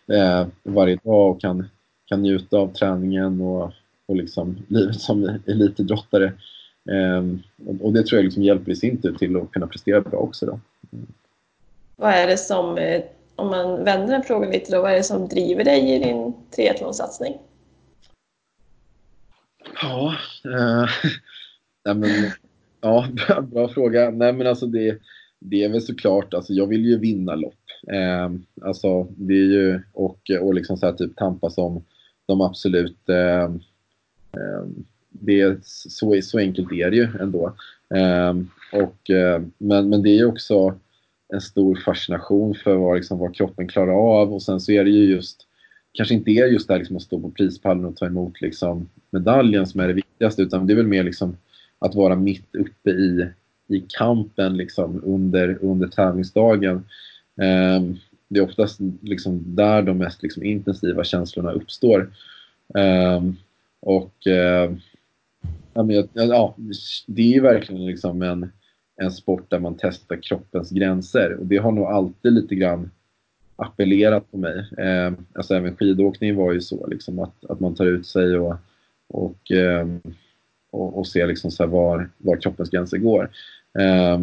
[0.07, 1.69] eh, varje dag och kan,
[2.05, 3.71] kan njuta av träningen och,
[4.05, 6.25] och liksom, livet som elitidrottare.
[6.89, 7.23] Eh,
[7.67, 10.19] och, och, det tror jag liksom hjälper i sin tur till att kunna prestera bra
[10.19, 10.45] också.
[10.45, 10.59] Då.
[11.95, 13.03] Vad är det som, eh,
[13.35, 16.33] om man vänder den frågan lite då, vad är det som driver dig i din
[16.55, 17.37] triathlonsatsning?
[19.81, 20.15] Ja,
[20.45, 20.89] eh,
[21.85, 22.31] nej men,
[22.81, 23.07] ja,
[23.41, 24.09] bra fråga.
[24.09, 24.99] Nej men alltså det
[25.49, 27.53] det är väl såklart, alltså jag vill ju vinna lopp.
[27.87, 28.31] Eh,
[28.61, 31.83] alltså det är ju, och, och liksom så här, typ tampas om
[32.25, 34.65] de absolut, eh, eh,
[35.09, 37.55] det är, så, så enkelt är det ju ändå.
[37.95, 38.33] Eh,
[38.81, 40.75] och, eh, men, men det är ju också
[41.33, 44.89] en stor fascination för vad, liksom, vad kroppen klarar av och sen så är det
[44.89, 45.47] ju just,
[45.91, 48.89] kanske inte är just det här liksom, att stå på prispallen och ta emot liksom,
[49.09, 51.37] medaljen som är det viktigaste utan det är väl mer liksom
[51.79, 53.27] att vara mitt uppe i
[53.67, 56.75] i kampen liksom under, under tävlingsdagen.
[57.41, 57.81] Eh,
[58.27, 62.11] det är oftast liksom där de mest liksom intensiva känslorna uppstår.
[62.75, 63.23] Eh,
[63.81, 64.71] och eh,
[66.13, 66.55] ja,
[67.07, 68.51] det är verkligen liksom en,
[69.01, 72.91] en sport där man testar kroppens gränser och det har nog alltid lite grann
[73.55, 74.71] appellerat på mig.
[74.77, 78.55] Eh, alltså även skidåkning var ju så liksom att, att man tar ut sig och,
[79.07, 79.87] och, eh,
[80.81, 83.29] och, och se liksom så var, var kroppens gränser går.
[83.79, 84.21] Eh,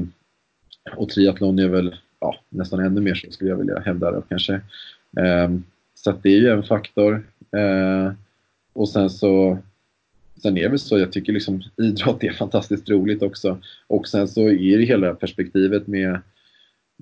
[0.97, 4.55] och triathlon är väl ja, nästan ännu mer så skulle jag vilja hävda det kanske.
[5.17, 5.51] Eh,
[5.95, 7.27] så att det är ju en faktor.
[7.57, 8.13] Eh,
[8.73, 9.59] och sen så
[10.43, 13.59] Sen är det väl så, jag tycker liksom idrott är fantastiskt roligt också.
[13.87, 16.21] Och sen så är det hela perspektivet med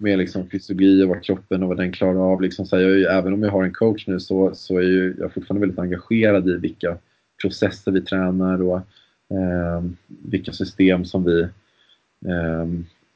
[0.00, 2.42] med liksom fysiologi och vad kroppen och vad den klarar av.
[2.42, 5.16] Liksom så här, jag, även om jag har en coach nu så, så är ju,
[5.18, 6.96] jag fortfarande väldigt engagerad i vilka
[7.42, 8.80] processer vi tränar och
[9.30, 11.42] eh, vilka system som vi
[12.26, 12.66] eh,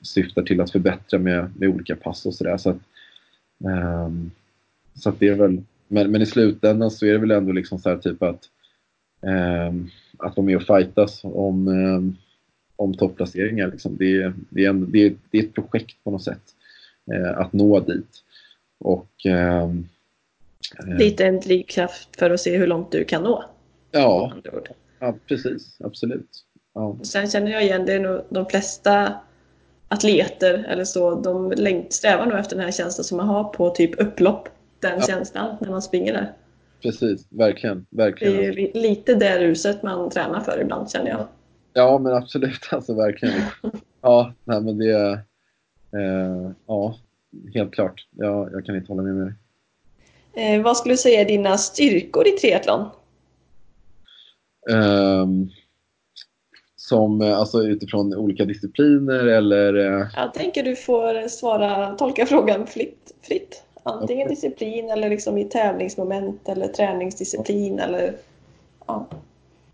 [0.03, 2.57] syftar till att förbättra med, med olika pass och sådär.
[2.57, 2.81] Så, att,
[3.65, 4.11] eh,
[4.95, 7.79] så att det är väl, men, men i slutändan så är det väl ändå liksom
[7.79, 8.41] så här typ att
[9.23, 12.17] ehm, att de är och fightas om, ehm,
[12.77, 13.71] om topplaceringar.
[13.71, 13.97] Liksom.
[13.97, 16.43] Det, det, är en, det, är, det är ett projekt på något sätt
[17.12, 18.23] eh, att nå dit.
[18.79, 19.71] Och, eh,
[20.99, 23.45] Lite en drivkraft för att se hur långt du kan nå.
[23.91, 24.33] Ja,
[25.05, 25.76] ja precis.
[25.84, 26.30] Absolut.
[26.74, 26.98] Ja.
[27.02, 29.14] Sen känner jag igen det är nog de flesta
[29.88, 31.52] atleter eller så, de
[31.90, 34.48] strävar nog efter den här känslan som man har på typ upplopp.
[34.80, 35.07] Den ja.
[35.07, 36.32] känslan när man springer där.
[36.82, 37.86] Precis, verkligen.
[37.90, 38.36] verkligen.
[38.36, 41.26] Det är lite det ruset man tränar för ibland känner jag.
[41.72, 43.40] Ja men absolut, alltså verkligen.
[44.02, 45.24] Ja, nej, men det,
[45.94, 46.94] Eh, ja,
[47.55, 48.07] helt klart.
[48.11, 49.34] Jag, jag kan inte hålla med mer.
[50.34, 52.88] Eh, vad skulle du säga är dina styrkor i triathlon?
[54.71, 55.51] Um,
[56.77, 59.75] som, eh, alltså utifrån olika discipliner eller?
[59.75, 60.07] Eh?
[60.17, 63.15] Jag tänker du får svara, tolka frågan fritt.
[63.23, 63.62] fritt.
[63.83, 64.35] Antingen okay.
[64.35, 68.17] disciplin eller liksom i tävlingsmoment eller träningsdisciplin eller
[68.87, 69.07] ja.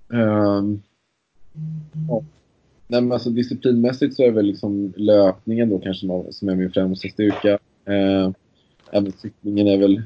[0.08, 0.82] Um,
[2.08, 2.22] ja.
[2.86, 7.08] Nej, men alltså, disciplinmässigt så är väl liksom löpningen då kanske som är min främsta
[7.08, 7.58] styrka.
[7.84, 8.30] Eh,
[8.90, 10.02] även cyklingen är väl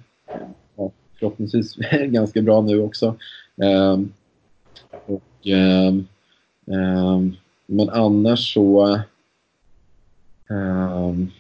[0.77, 1.77] ja, förhoppningsvis
[2.07, 3.07] ganska bra nu också.
[3.63, 3.99] Eh,
[5.07, 5.95] och, eh,
[7.67, 9.01] men annars så...
[10.51, 11.31] Ehm,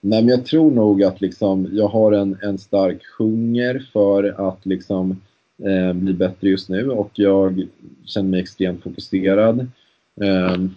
[0.00, 4.66] nej, men jag tror nog att liksom, jag har en, en stark hunger för att
[4.66, 5.20] liksom,
[5.64, 7.66] eh, bli bättre just nu och jag
[8.04, 9.66] känner mig extremt fokuserad
[10.20, 10.74] ehm,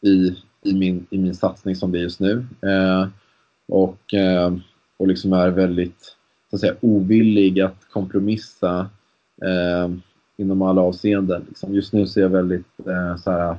[0.00, 2.46] i, i, min, i min satsning som det är just nu.
[2.62, 3.08] Eh,
[3.68, 4.54] och, eh,
[4.96, 6.16] och liksom är väldigt
[6.50, 8.90] så att säga, ovillig att kompromissa
[9.42, 9.88] eh,
[10.38, 11.44] inom alla avseenden.
[11.48, 13.56] Liksom just nu så är jag väldigt eh, så här,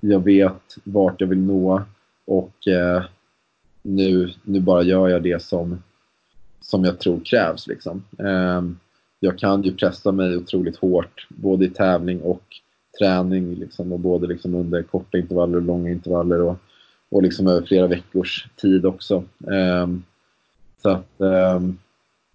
[0.00, 1.82] jag vet vart jag vill nå
[2.24, 3.04] och eh,
[3.82, 5.82] nu, nu bara gör jag det som,
[6.60, 7.66] som jag tror krävs.
[7.66, 8.02] Liksom.
[8.18, 8.62] Eh,
[9.20, 12.42] jag kan ju pressa mig otroligt hårt både i tävling och
[12.98, 16.56] träning liksom, och både liksom under korta intervaller och långa intervaller och,
[17.08, 19.24] och liksom över flera veckors tid också.
[19.50, 20.02] Ehm,
[20.82, 21.78] så, att, ehm,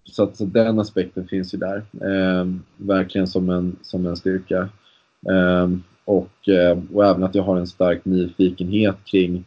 [0.04, 1.82] så att så den aspekten finns ju där.
[2.00, 2.46] Eh,
[2.76, 4.68] verkligen som en, som en styrka.
[5.30, 9.44] Ehm, och, eh, och även att jag har en stark nyfikenhet kring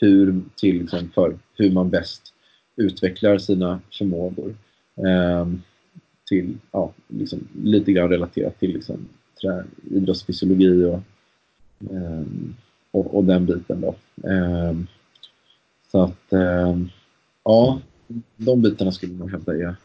[0.00, 2.34] hur, till, liksom, för hur man bäst
[2.76, 4.54] utvecklar sina förmågor.
[5.06, 5.62] Ehm,
[6.28, 9.08] till, ja, liksom, lite grann relaterat till liksom,
[9.90, 11.00] idrottsfysiologi och,
[11.90, 12.54] ehm,
[12.90, 13.94] och, och, den biten då.
[15.90, 16.32] Så att,
[17.44, 17.80] ja,
[18.36, 19.76] de bitarna skulle man hävda är...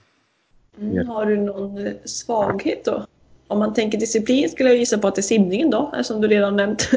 [0.77, 3.05] Mm, har du någon svaghet då?
[3.47, 6.27] Om man tänker disciplin skulle jag gissa på att det är simningen då, eftersom du
[6.27, 6.89] redan nämnt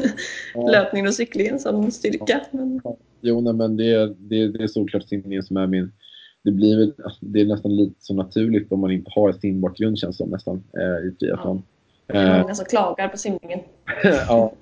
[0.53, 0.67] ja.
[0.71, 2.41] löpningen och cyklingen som styrka.
[2.51, 2.81] Men...
[3.21, 5.91] Jo, nej, men det, är, det, det är såklart simningen som är min...
[6.43, 10.25] Det, blir, det är nästan lite så naturligt om man inte har simbakgrund känns det
[10.25, 11.63] nästan eh, i triathlon.
[12.07, 12.13] Ja.
[12.13, 13.59] Det är många som klagar på simningen.
[14.27, 14.53] ja.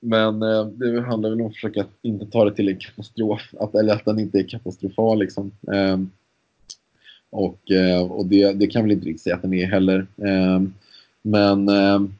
[0.00, 3.74] Men eh, det handlar väl om att försöka inte ta det till en katastrof, att,
[3.74, 5.18] eller att den inte är katastrofal.
[5.18, 5.52] Liksom.
[5.72, 6.10] Ehm,
[7.30, 10.06] och, eh, och det, det kan väl inte riktigt säga att den är heller.
[10.24, 10.74] Ehm,
[11.22, 12.14] men, ehm,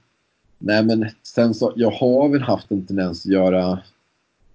[0.58, 3.78] nej, men sen så, jag har väl haft en tendens att göra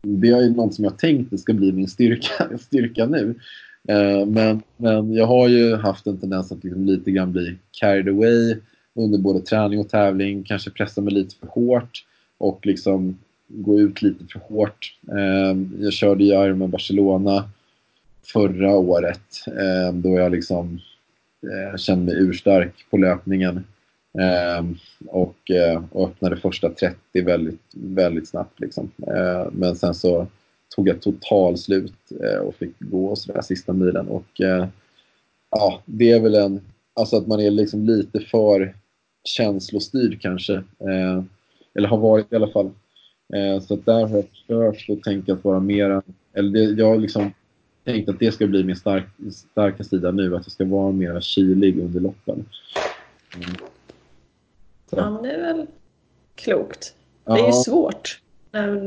[0.02, 3.36] det är ju något som jag tänkt ska bli min styrka, styrka nu.
[3.88, 8.10] Ehm, men, men jag har ju haft en tendens att liksom lite grann bli carried
[8.10, 8.56] away
[8.94, 12.06] under både träning och tävling, kanske pressa mig lite för hårt
[12.38, 14.98] och liksom gå ut lite för hårt.
[15.80, 17.50] Jag körde ju Ironman Barcelona
[18.24, 20.80] förra året eh, då jag liksom
[21.44, 23.64] eh, kände mig urstark på löpningen
[24.20, 24.66] eh,
[25.08, 28.60] och, eh, och öppnade första 30 väldigt, väldigt snabbt.
[28.60, 28.92] Liksom.
[29.52, 30.28] Men sen så
[30.76, 34.08] tog jag totalslut eh, och fick gå sådär sista milen.
[34.08, 34.68] Och eh,
[35.50, 36.62] ja, det är väl en,
[36.94, 38.76] alltså att man är liksom lite för
[39.24, 40.54] känslostyrd kanske.
[40.56, 41.24] Eh,
[41.76, 42.72] eller har varit i alla fall.
[43.68, 46.02] Så att där har jag försökt att tänka att vara mera,
[46.34, 47.32] eller det, jag liksom
[47.86, 51.22] tänkt att det ska bli min stark, starka sida nu, att jag ska vara mer
[51.22, 52.46] kylig under loppen.
[53.36, 53.56] Mm.
[54.90, 55.68] Ja, det är väl
[56.36, 56.94] klokt.
[57.26, 58.20] Det är ju svårt.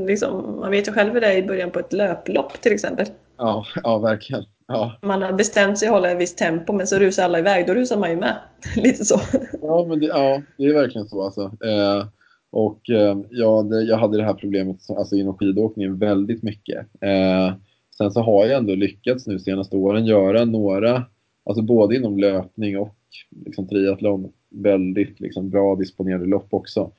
[0.07, 3.07] Liksom, man vet ju själv hur det är i början på ett löplopp till exempel.
[3.37, 4.45] Ja, ja verkligen.
[4.69, 4.99] Ja.
[5.03, 7.75] Man har bestämt sig att hålla ett visst tempo men så rusar alla iväg, då
[7.75, 8.37] rusar man ju med.
[8.77, 9.21] Lite så.
[9.63, 11.43] Ja, men det, ja, det är verkligen så alltså.
[11.43, 12.07] Eh,
[12.51, 16.79] och eh, ja, det, jag hade det här problemet alltså, inom skidåkningen väldigt mycket.
[17.01, 17.55] Eh,
[17.99, 21.05] sen så har jag ändå lyckats nu senaste åren göra några,
[21.45, 22.97] alltså både inom löpning och
[23.45, 26.91] liksom, triathlon, väldigt liksom, bra disponerade lopp också.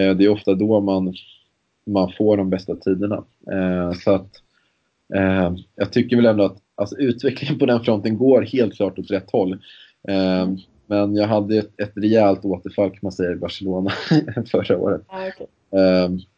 [0.00, 1.14] Eh, det är ofta då man,
[1.86, 3.24] man får de bästa tiderna.
[3.52, 4.42] Eh, så att
[5.14, 9.10] eh, jag tycker väl ändå att alltså, utvecklingen på den fronten går helt klart åt
[9.10, 9.58] rätt håll.
[10.86, 13.90] Men jag hade ett, ett rejält återfall kan man säga i Barcelona
[14.46, 15.02] förra året.
[15.06, 15.46] Ah, okay.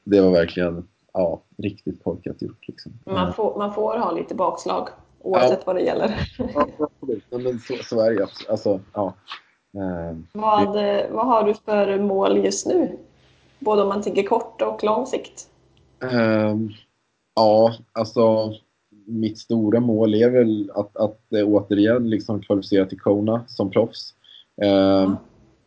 [0.04, 2.68] Det var verkligen ja, riktigt korkat gjort.
[2.68, 2.92] Liksom.
[3.06, 4.88] Man, får, man får ha lite bakslag
[5.18, 5.62] oavsett ja.
[5.66, 6.28] vad det gäller.
[6.54, 7.24] ja, absolut.
[7.30, 9.14] Men så, så är det alltså, ja.
[9.74, 10.74] Ehm, vad,
[11.10, 12.98] vad har du för mål just nu?
[13.58, 15.48] Både om man tänker kort och lång sikt?
[16.00, 16.72] Um,
[17.34, 18.52] ja, alltså
[19.06, 24.14] mitt stora mål är väl att, att återigen liksom kvalificera till Kona som proffs.
[24.62, 25.12] Eh,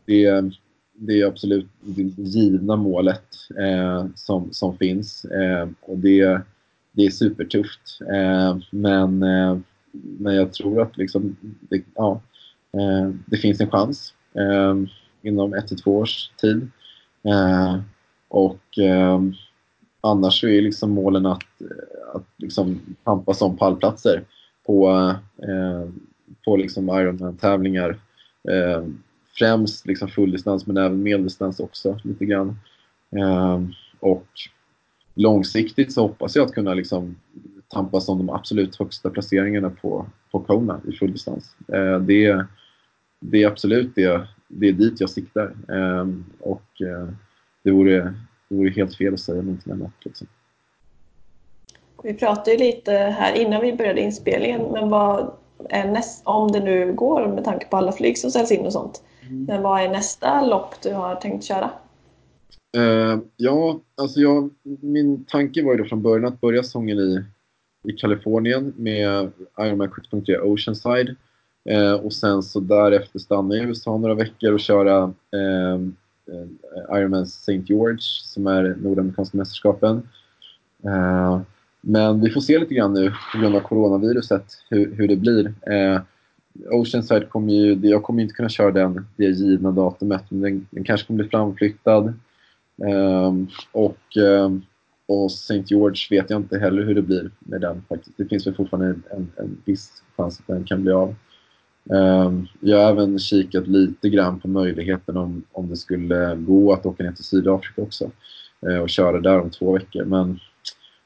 [0.06, 0.52] det,
[0.94, 3.26] det är absolut det givna målet
[3.60, 6.42] eh, som, som finns eh, och det,
[6.92, 8.00] det är supertufft.
[8.14, 9.58] Eh, men, eh,
[9.92, 12.22] men jag tror att liksom, det, ja,
[12.74, 14.76] eh, det finns en chans eh,
[15.22, 16.72] inom ett till två års tid.
[17.24, 17.80] Eh,
[18.28, 19.22] och eh,
[20.02, 21.44] annars så är liksom målen att,
[22.14, 24.24] att liksom tampas om pallplatser
[24.66, 25.14] på,
[26.46, 28.00] på liksom Ironman-tävlingar
[28.50, 28.84] Eh,
[29.34, 32.60] främst liksom fulldistans men även medeldistans också lite grann.
[33.16, 33.62] Eh,
[34.00, 34.28] och
[35.14, 37.16] långsiktigt så hoppas jag att kunna liksom
[37.68, 41.56] tampas om de absolut högsta placeringarna på, på Kona i fulldistans.
[41.68, 42.46] Eh, det,
[43.20, 45.54] det är absolut det, det är dit jag siktar.
[45.70, 46.08] Eh,
[46.40, 47.08] och eh,
[47.64, 48.14] det vore,
[48.50, 49.94] det vore helt fel att säga någonting annat.
[50.02, 50.28] Liksom.
[52.04, 55.34] Vi pratade ju lite här innan vi började inspelningen, men vad,
[55.70, 59.04] näst, om det nu går med tanke på alla flyg som ställs in och sånt.
[59.22, 59.44] Mm.
[59.44, 61.70] Men vad är nästa lopp du har tänkt köra?
[62.78, 64.50] Uh, ja, alltså jag,
[64.82, 67.24] min tanke var ju då från början att börja säsongen i,
[67.84, 71.16] i Kalifornien med Ironman 7.3 Oceanside.
[71.72, 75.88] Uh, och sen så därefter stanna i USA några veckor och köra uh,
[76.92, 77.62] Ironman St.
[77.66, 80.08] George som är Nordamerikanska mästerskapen.
[81.86, 85.54] Men vi får se lite grann nu på grund av coronaviruset hur, hur det blir.
[85.72, 86.02] Eh,
[86.72, 90.84] Oceanside kommer ju, jag kommer inte kunna köra den, det givna datumet, men den, den
[90.84, 92.14] kanske kommer bli framflyttad.
[92.84, 93.34] Eh,
[93.72, 94.52] och, eh,
[95.06, 95.64] och St.
[95.68, 98.18] George vet jag inte heller hur det blir med den faktiskt.
[98.18, 101.16] Det finns väl fortfarande en, en, en viss chans att den kan bli av.
[101.90, 106.86] Ehm, jag har även kikat lite grann på möjligheten om, om det skulle gå att
[106.86, 108.12] åka ner till Sydafrika också
[108.68, 110.06] eh, och köra där om två veckor.
[110.06, 110.40] Men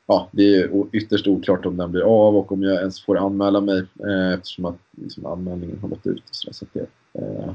[0.08, 3.62] ja, det är ytterst oklart om den blir av och om jag ens får anmäla
[3.62, 6.24] mig eh, eftersom att liksom, anmälningen har gått ut.
[6.30, 7.54] Och så, så det, eh,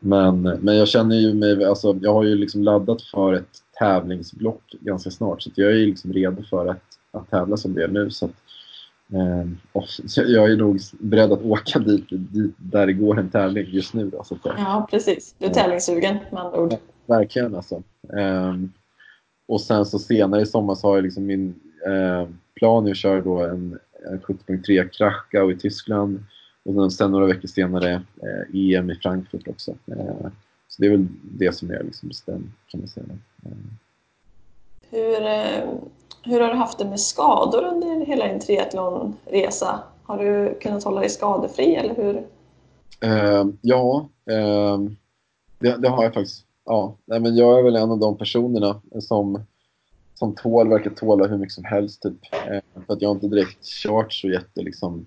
[0.00, 4.74] Men, men jag känner ju mig, alltså, jag har ju liksom laddat för ett tävlingsblock
[4.80, 7.88] ganska snart så jag är ju liksom redo för att, att tävla som det är
[7.88, 8.10] nu.
[8.10, 8.32] Så att,
[9.12, 9.48] eh,
[10.26, 14.10] jag är nog beredd att åka dit, dit där det går en tävling just nu.
[14.10, 15.34] Då, så att, ja, precis.
[15.38, 16.74] Du är tävlingssugen med andra ord.
[17.06, 17.82] Verkligen alltså.
[18.02, 18.72] Um,
[19.46, 21.54] och sen så senare i sommar så har jag liksom min
[21.86, 23.78] eh, plan att köra då en,
[24.10, 26.24] en 70.3 Krachau i Tyskland
[26.64, 29.70] och sen några veckor senare eh, EM i Frankfurt också.
[29.70, 30.30] Eh,
[30.68, 33.06] så det är väl det som är liksom bestämt kan man säga.
[34.90, 35.74] Hur, eh,
[36.24, 39.80] hur har du haft det med skador under hela din triathlonresa?
[40.02, 42.16] Har du kunnat hålla dig skadefri eller hur?
[43.00, 44.78] Eh, ja, eh,
[45.58, 48.80] det, det, har jag faktiskt ja, nej, men jag är väl en av de personerna
[49.00, 49.42] som,
[50.14, 52.02] som tål, verkar tåla hur mycket som helst.
[52.02, 52.18] Typ.
[52.32, 55.06] Eh, för att jag har inte direkt kört så jätte liksom,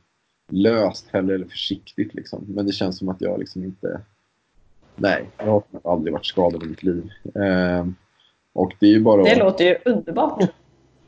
[0.49, 2.13] löst heller, eller försiktigt.
[2.13, 2.45] Liksom.
[2.47, 4.01] Men det känns som att jag liksom inte...
[4.95, 7.09] Nej, jag har aldrig varit skadad i mitt liv.
[7.35, 7.87] Eh,
[8.53, 9.23] och det är ju bara...
[9.23, 10.43] Det låter ju underbart.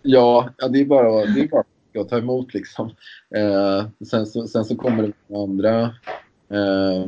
[0.01, 1.63] Ja, ja det är bara, det är bara
[2.01, 2.89] att ta emot liksom.
[3.35, 5.81] Eh, sen, så, sen så kommer det andra
[6.49, 7.05] eh,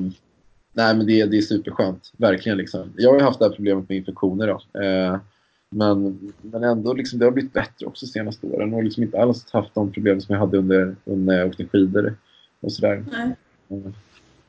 [0.74, 2.58] nej men det, det är superskönt, verkligen.
[2.58, 2.94] Liksom.
[2.98, 4.80] Jag har ju haft det här problemet med infektioner då.
[4.80, 5.18] Eh,
[5.70, 9.22] men, men ändå, liksom, det har blivit bättre också de senaste åren och liksom inte
[9.22, 12.16] alls haft de problem som jag hade under, under jag åkte skidor
[12.60, 13.06] och sådär.
[13.12, 13.36] Nej.
[13.70, 13.94] Mm.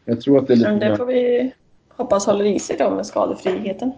[0.04, 0.70] Jag tror att det är lite...
[0.70, 1.52] Men det får vi
[1.88, 3.92] hoppas håller i sig då med skadefriheten.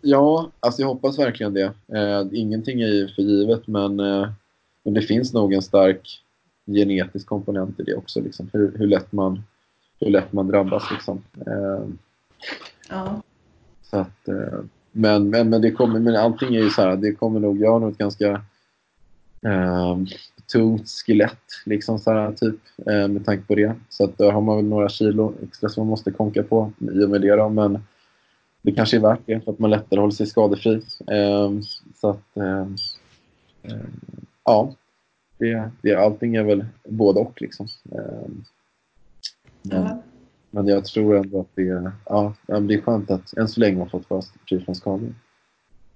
[0.00, 1.72] Ja, alltså jag hoppas verkligen det.
[1.94, 4.28] Eh, ingenting är ju för givet men, eh,
[4.84, 6.22] men det finns nog en stark
[6.66, 8.20] genetisk komponent i det också.
[8.20, 8.50] Liksom.
[8.52, 9.42] Hur, hur, lätt man,
[10.04, 10.90] hur lätt man drabbas.
[10.90, 11.22] Liksom.
[11.46, 11.84] Eh,
[12.88, 13.22] ja.
[13.82, 14.60] Så att, eh,
[14.92, 17.72] men, men, men, det kommer, men allting är ju så här, det kommer nog, jag
[17.72, 18.30] har nog ett ganska
[19.42, 19.96] eh,
[20.52, 23.74] tungt skelett liksom så här, typ, eh, med tanke på det.
[23.88, 27.04] Så att där har man väl några kilo extra som man måste konka på i
[27.04, 27.36] och med det.
[27.36, 27.78] Då, men
[28.62, 30.82] det kanske är värt det för att man lättare håller sig skadefri.
[31.10, 31.50] Eh,
[32.00, 32.66] så att, eh,
[33.62, 33.86] eh,
[34.44, 34.74] ja,
[35.38, 37.42] det, det, allting är väl både och.
[37.42, 37.66] Liksom.
[39.72, 39.94] Eh,
[40.50, 43.86] men, jag tror ändå att det, ja, det är skönt att än så länge har
[43.86, 45.14] fått vara fri från skador.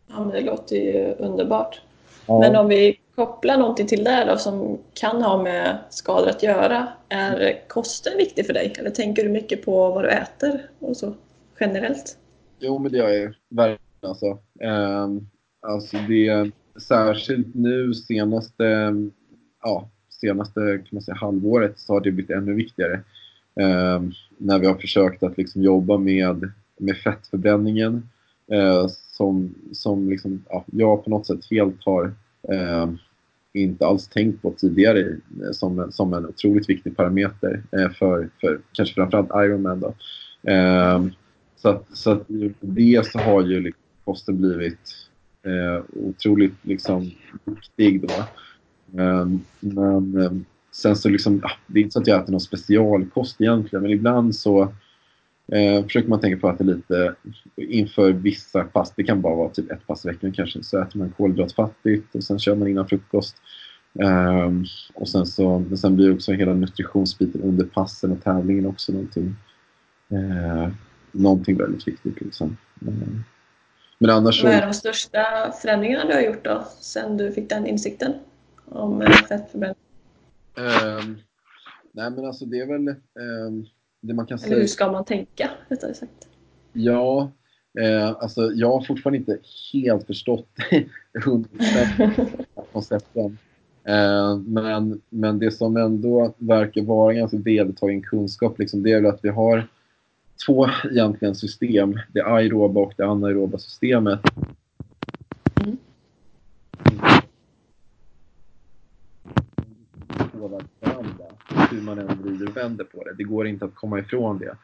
[0.06, 1.80] Ja, men det låter ju underbart.
[2.26, 2.40] Ja.
[2.40, 6.88] Men om vi kopplar någonting till det då, som kan ha med skador att göra.
[7.08, 8.74] Är kosten viktig för dig?
[8.78, 11.14] Eller tänker du mycket på vad du äter och så
[11.60, 12.18] generellt?
[12.58, 13.80] Jo, men det gör jag verkligen.
[14.00, 14.38] Alltså.
[14.60, 15.28] Um,
[15.62, 16.50] alltså det,
[16.82, 18.94] särskilt nu senaste,
[19.62, 19.88] ja,
[20.20, 23.00] senaste kan man säga, halvåret så har det blivit ännu viktigare.
[23.60, 28.08] Ehm, när vi har försökt att liksom jobba med, med fettförbränningen
[28.52, 32.14] eh, som, som liksom, ja, jag på något sätt helt har
[32.48, 32.98] ehm,
[33.52, 35.00] inte alls tänkt på tidigare
[35.42, 39.80] eh, som, som en otroligt viktig parameter eh, för, för kanske framförallt Ironman.
[39.80, 39.94] Då.
[40.50, 41.10] Ehm,
[41.56, 42.24] så att, så att
[42.60, 45.08] det så har ju liksom kosten blivit
[45.42, 47.10] eh, otroligt liksom
[47.44, 48.24] viktig då.
[49.60, 50.44] Men
[50.76, 53.92] sen så liksom, ja, det är inte så att jag äter någon specialkost egentligen, men
[53.92, 54.62] ibland så
[55.52, 57.14] eh, försöker man tänka på att det lite
[57.56, 60.98] inför vissa pass, det kan bara vara typ ett pass i veckan kanske, så äter
[60.98, 63.36] man kolhydratfattigt och sen kör man innan frukost.
[64.00, 64.50] Eh,
[64.94, 69.34] och sen, så, men sen blir också hela nutritionsbiten under passen och tävlingen också någonting
[70.08, 70.68] eh,
[71.12, 72.20] någonting väldigt viktigt.
[72.20, 72.56] Liksom.
[72.80, 73.24] Ehm,
[73.98, 77.66] men annars Vad är de största förändringarna du har gjort då, sen du fick den
[77.66, 78.12] insikten
[78.64, 79.85] om eh, fettförbränning?
[80.56, 81.18] Um,
[81.92, 83.66] nej men alltså det är väl um,
[84.00, 84.58] det man kan Eller säga.
[84.60, 86.28] hur ska man tänka, rättare sagt?
[86.72, 87.30] Ja,
[87.80, 89.38] eh, alltså jag har fortfarande inte
[89.72, 90.48] helt förstått
[92.72, 93.38] koncepten.
[93.84, 99.10] Eh, men, men det som ändå verkar vara ganska vedertagen kunskap, liksom, det är väl
[99.10, 99.68] att vi har
[100.46, 101.98] två egentligen system.
[102.12, 104.20] Det aeroba och det anaeroba systemet.
[105.60, 105.76] Mm.
[111.70, 113.14] Hur man än vrider och vänder på det.
[113.18, 114.56] Det går inte att komma ifrån det.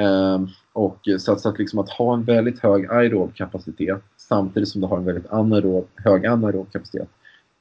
[0.00, 4.68] Ehm, och så att, så att, liksom att ha en väldigt hög aerob kapacitet samtidigt
[4.68, 7.08] som du har en väldigt anaerob, hög anaerob kapacitet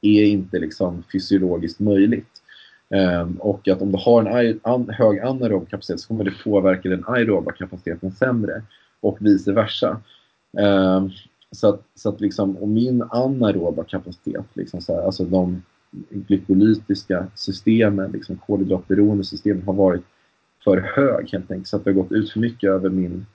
[0.02, 2.42] är inte liksom fysiologiskt möjligt.
[2.90, 6.90] Ehm, och att om du har en an hög anaerob kapacitet så kommer det påverka
[6.90, 8.62] den aeroba kapaciteten sämre
[9.00, 10.02] och vice versa.
[10.60, 11.10] Ehm,
[11.52, 15.62] så att, så att liksom, och min anaeroba kapacitet, liksom så här, alltså de
[16.10, 20.04] glykolytiska systemen, liksom kolhydratberoende systemen har varit
[20.64, 23.26] för hög helt enkelt, så att det har gått ut för mycket över min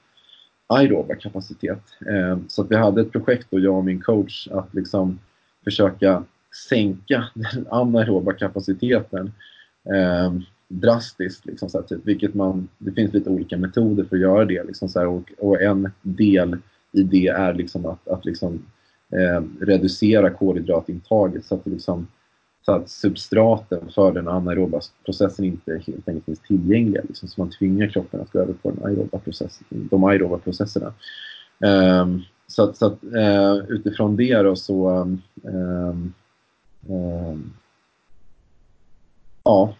[0.66, 1.82] aeroba kapacitet.
[2.07, 5.18] Eh, så att vi hade ett projekt, då, jag och min coach, att liksom
[5.64, 6.24] försöka
[6.68, 9.32] sänka den anaeroba kapaciteten
[9.94, 10.32] eh,
[10.68, 11.46] drastiskt.
[11.46, 14.64] Liksom, så här, typ, vilket man, det finns lite olika metoder för att göra det.
[14.64, 16.57] Liksom, så här, och, och, en del
[16.92, 18.66] i det är liksom att, att liksom,
[19.11, 22.07] eh, reducera kolhydratintaget så att, liksom,
[22.64, 27.02] så att substraten för den anaeroba processen inte helt enkelt finns tillgängliga.
[27.08, 30.86] Liksom, så man tvingar kroppen att gå över på den aeroba processen, de aeroba processerna.
[31.58, 35.22] Um, ehm, så att, så att uh, utifrån det då så um,
[36.88, 37.52] um,
[39.44, 39.74] ja,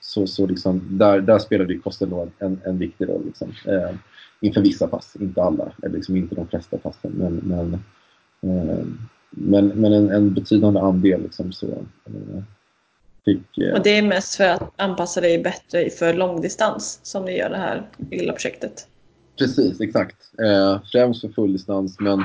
[0.00, 3.22] så, så liksom, där, där spelade kosten då en, en viktig roll.
[3.26, 3.52] Liksom.
[4.40, 7.12] inför vissa pass, inte alla, eller liksom inte de flesta passen.
[7.12, 7.78] Men, men,
[9.30, 11.66] men, men en, en betydande andel liksom, så,
[13.24, 13.58] fick...
[13.58, 17.50] Eh, Och det är mest för att anpassa dig bättre för långdistans som ni gör
[17.50, 18.88] det här lilla projektet?
[19.38, 20.16] Precis, exakt.
[20.42, 22.24] Eh, främst för fulldistans men,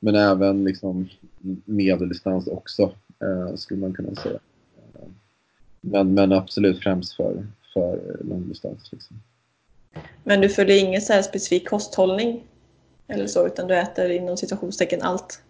[0.00, 1.08] men även liksom
[1.64, 2.82] medeldistans också
[3.22, 4.38] eh, skulle man kunna säga.
[5.80, 8.92] Men, men absolut främst för, för långdistans.
[8.92, 9.16] Liksom.
[10.24, 12.44] Men du följer ingen så specifik kosthållning
[13.08, 15.42] eller så, utan du äter inom situationstecken allt?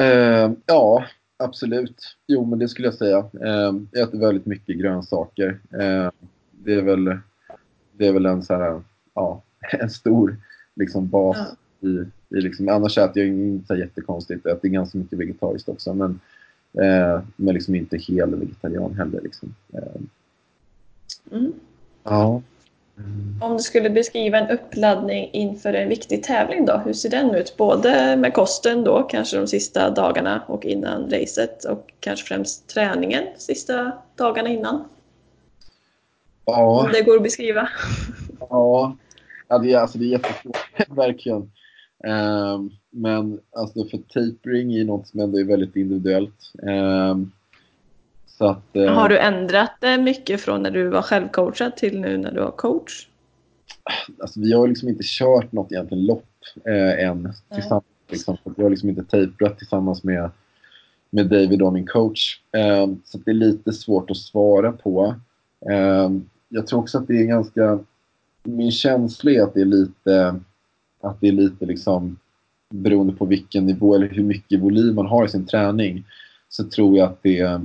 [0.00, 1.04] Uh, ja,
[1.36, 2.16] absolut.
[2.26, 3.18] Jo, men det skulle jag säga.
[3.18, 5.58] Uh, jag äter väldigt mycket grönsaker.
[5.74, 6.10] Uh,
[6.50, 7.18] det, är väl,
[7.92, 8.82] det är väl en, så här,
[9.14, 9.42] ja,
[9.72, 10.36] en stor
[10.74, 11.36] liksom, bas
[11.80, 11.88] ja.
[11.88, 11.92] i,
[12.36, 14.40] i liksom, annars äter jag inte så jättekonstigt.
[14.44, 15.94] Jag äter ganska mycket vegetariskt också.
[15.94, 16.20] Men,
[16.76, 19.20] Eh, men liksom inte hel vegetarian heller.
[19.20, 19.54] Liksom.
[19.72, 20.00] Eh,
[21.32, 21.52] mm.
[22.04, 22.42] Ja.
[23.40, 27.56] Om du skulle beskriva en uppladdning inför en viktig tävling då, hur ser den ut?
[27.56, 33.24] Både med kosten då, kanske de sista dagarna och innan racet och kanske främst träningen
[33.36, 34.84] sista dagarna innan?
[36.44, 36.84] Ja.
[36.84, 37.68] Om det går att beskriva.
[38.40, 38.96] Ja,
[39.48, 40.56] ja det, är, alltså, det är jättesvårt,
[40.88, 41.50] verkligen.
[42.04, 46.52] Um, men alltså för tapering är något som ändå är väldigt individuellt.
[46.62, 47.32] Um,
[48.44, 52.32] att, uh, Har du ändrat det mycket från när du var självcoachad till nu när
[52.32, 53.08] du har coach?
[54.20, 56.28] Alltså, vi har liksom inte kört något egentligen lopp
[56.64, 57.84] eh, än tillsammans.
[58.08, 58.36] Liksom.
[58.56, 60.30] Vi har liksom inte tejprat tillsammans med,
[61.10, 62.40] med David och min coach.
[62.82, 65.14] Um, så det är lite svårt att svara på.
[66.48, 67.78] jag tror också att det är ganska...
[68.42, 70.40] Min känsla är att det är lite
[71.06, 72.18] att det är lite liksom
[72.70, 76.04] beroende på vilken nivå eller hur mycket volym man har i sin träning
[76.48, 77.60] så tror jag att det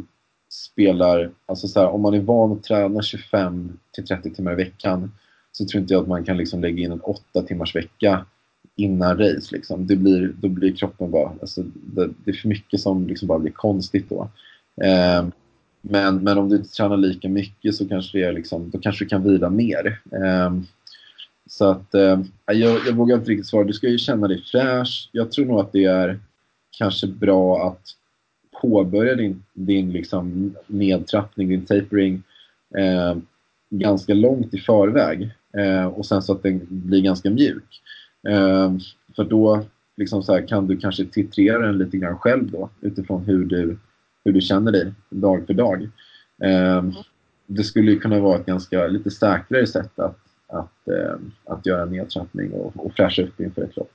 [0.51, 4.55] spelar, alltså så här, om man är van att träna 25 till 30 timmar i
[4.55, 5.11] veckan
[5.51, 8.25] så tror inte jag att man kan liksom lägga in en 8 timmars vecka
[8.75, 9.55] innan race.
[9.55, 9.87] Liksom.
[9.87, 13.39] Det blir, då blir kroppen bara, alltså, det, det, är för mycket som liksom bara
[13.39, 14.29] blir konstigt då.
[14.83, 15.25] Eh,
[15.81, 19.05] men, men om du inte tränar lika mycket så kanske det är liksom, då kanske
[19.05, 20.01] du kan vila mer.
[20.11, 20.53] Eh,
[21.49, 23.63] så att eh, jag, jag vågar inte riktigt svara.
[23.63, 25.09] Du ska ju känna dig fräsch.
[25.11, 26.19] Jag tror nog att det är
[26.71, 27.81] kanske bra att
[28.61, 32.23] påbörja din, din liksom nedtrappning, din tapering
[32.77, 33.17] eh,
[33.69, 37.81] ganska långt i förväg eh, och sen så att den blir ganska mjuk.
[38.29, 38.73] Eh,
[39.15, 39.63] för då
[39.97, 43.77] liksom så här, kan du kanske titrera den lite grann själv då utifrån hur du,
[44.25, 45.89] hur du känner dig dag för dag.
[46.43, 46.83] Eh,
[47.47, 50.17] det skulle kunna vara ett ganska lite säkrare sätt att
[50.51, 53.91] att, eh, att göra en nedtrappning och, och fräscha upp inför ett lopp.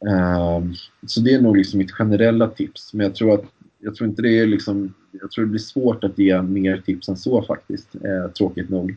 [0.00, 0.74] Um,
[1.06, 2.94] så det är nog liksom mitt generella tips.
[2.94, 3.44] Men jag tror att
[3.80, 7.08] jag tror inte det är liksom, jag tror det blir svårt att ge mer tips
[7.08, 8.96] än så faktiskt, eh, tråkigt nog.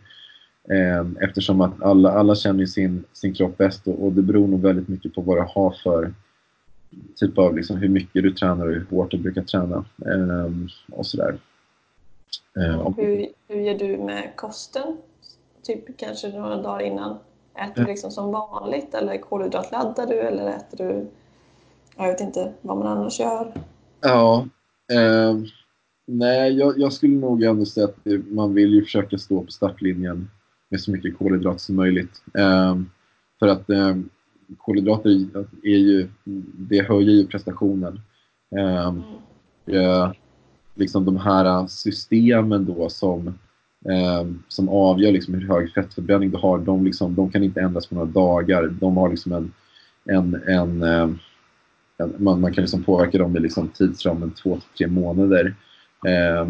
[0.70, 4.62] Eh, eftersom att alla, alla känner sin, sin kropp bäst och, och, det beror nog
[4.62, 6.14] väldigt mycket på vad du har för
[7.16, 10.52] typ av liksom hur mycket du tränar och hur hårt du brukar träna eh,
[10.92, 11.38] och sådär.
[12.58, 14.98] Eh, hur, hur gör du med kosten?
[15.64, 17.18] typ kanske några dagar innan?
[17.56, 21.08] Äter du liksom som vanligt eller kolhydratladdar du eller äter du,
[21.98, 23.54] jag vet inte vad man annars gör?
[24.02, 24.46] Ja,
[24.94, 25.38] eh,
[26.08, 27.98] nej jag, jag, skulle nog ändå säga att
[28.32, 30.30] man vill ju försöka stå på startlinjen
[30.70, 32.24] med så mycket kolhydrater som möjligt.
[32.38, 32.78] Eh,
[33.40, 33.96] för att eh,
[34.58, 35.10] kolhydrater
[35.64, 36.08] är ju,
[36.54, 38.02] det höjer ju prestationen.
[39.72, 40.12] Eh,
[40.76, 43.28] liksom de här systemen då som
[43.86, 47.88] eh, som avgör liksom hur hög fettförbränning du har, de, liksom, de kan inte ändras
[47.88, 48.68] på några dagar.
[48.80, 49.52] De har liksom en,
[50.06, 51.20] en, en, ehm,
[52.04, 55.56] eh, man, man, kan liksom påverka dem i liksom tidsramen två till tre månader.
[56.08, 56.48] Eh,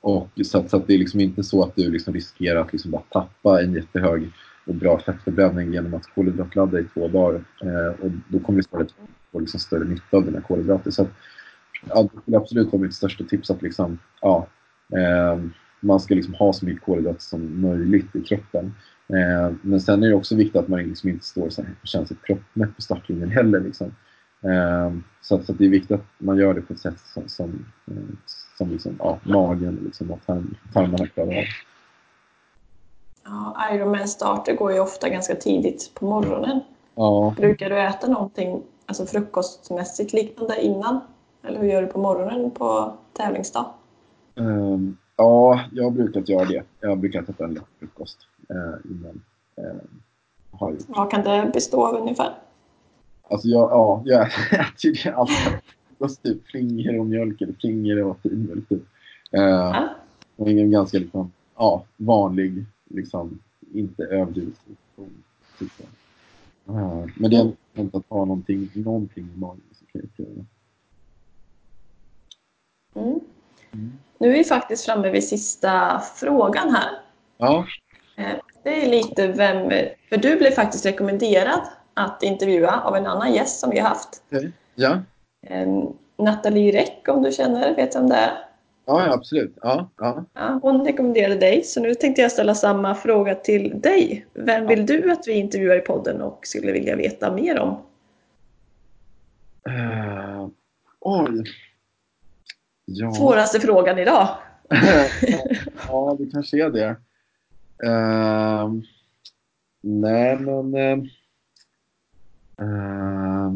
[0.00, 2.90] och så, så att det är liksom inte så att du liksom riskerar att liksom
[2.90, 4.30] bara tappa en jättehög
[4.66, 7.44] och bra fettförbränning genom att kolhydratladda i två dagar.
[7.62, 8.94] Eh, och då kommer du istället
[9.32, 10.90] få liksom större nytta av dina kolhydrater.
[10.90, 11.10] Så att,
[11.88, 14.46] ja, det skulle absolut vara mitt största tips att liksom, ja,
[14.96, 15.40] eh,
[15.80, 18.74] man ska liksom ha så mycket kolhydrater som möjligt i kroppen.
[19.08, 21.52] Eh, men sen är det också viktigt att man liksom inte står och
[21.84, 23.60] känner sig proppmätt på startlinjen heller.
[23.60, 23.94] Liksom.
[24.44, 24.92] Eh,
[25.22, 28.16] så, så det är viktigt att man gör det på ett sätt som, som, eh,
[28.58, 31.44] som liksom, ja, magen liksom, och tarm, tarmarna klarar av.
[33.24, 36.60] Ja, Ironman-starter går ju ofta ganska tidigt på morgonen.
[36.94, 37.34] Ja.
[37.36, 41.00] Brukar du äta någonting alltså frukostmässigt liknande innan?
[41.42, 43.66] Eller hur gör du på morgonen på tävlingsdag?
[44.34, 46.62] Um, Ja, jag har brukat göra det.
[46.80, 48.18] Jag har brukat äta en lätt frukost
[48.50, 49.22] eh, innan.
[49.56, 49.80] Eh,
[50.50, 50.82] har gjort.
[50.86, 52.34] Vad kan det bestå av ungefär?
[53.30, 54.94] Alltså jag, ja, jag äter ju
[56.04, 58.68] frukost, typ flingor och mjölk eller flingor och filmjölk.
[58.68, 58.82] Typ.
[59.32, 59.88] Eh, ja.
[60.36, 63.38] Och en ganska liksom, ja, vanlig, liksom,
[63.72, 64.54] inte överdrivet.
[65.58, 65.70] Typ.
[66.68, 69.60] Uh, men det är inte att ha någonting, någonting i magen.
[72.94, 73.20] Mm.
[73.72, 73.92] Mm.
[74.18, 76.90] Nu är vi faktiskt framme vid sista frågan här.
[77.38, 77.66] Ja.
[78.16, 79.70] Eh, det är lite vem...
[80.08, 81.60] För du blev faktiskt rekommenderad
[81.94, 84.22] att intervjua av en annan gäst som vi har haft.
[84.74, 84.98] Ja.
[85.46, 85.68] Eh,
[86.18, 88.32] Nathalie Räck, om du känner, vet vem det är?
[88.86, 89.58] Ja, absolut.
[89.62, 90.24] Ja, ja.
[90.34, 94.26] ja, hon rekommenderade dig, så nu tänkte jag ställa samma fråga till dig.
[94.32, 97.78] Vem vill du att vi intervjuar i podden och skulle vilja veta mer om?
[99.68, 100.48] Uh,
[101.00, 101.44] oj,
[102.84, 103.12] Ja.
[103.12, 104.28] Svåraste frågan idag.
[105.88, 106.96] ja, det kanske är det.
[107.84, 108.72] Uh,
[109.82, 110.74] nej, men...
[110.74, 111.04] Uh,
[112.62, 113.52] uh,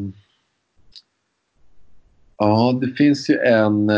[2.38, 3.90] ja, det finns ju en...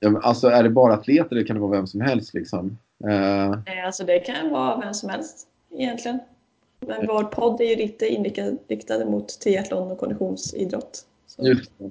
[0.00, 2.34] Ja, alltså är det bara atleter eller kan det vara vem som helst?
[2.34, 2.78] Liksom?
[3.84, 5.46] Alltså det kan vara vem som helst
[5.78, 6.18] egentligen.
[6.80, 11.06] Men vår podd är ju lite inriktad riktad mot triathlon och konditionsidrott.
[11.26, 11.46] Så.
[11.46, 11.90] Just det.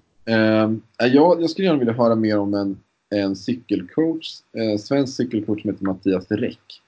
[0.97, 2.79] Jag, jag skulle gärna vilja höra mer om en,
[3.15, 6.81] en cykelcoach, eh, svensk cykelcoach som heter Mattias Räck.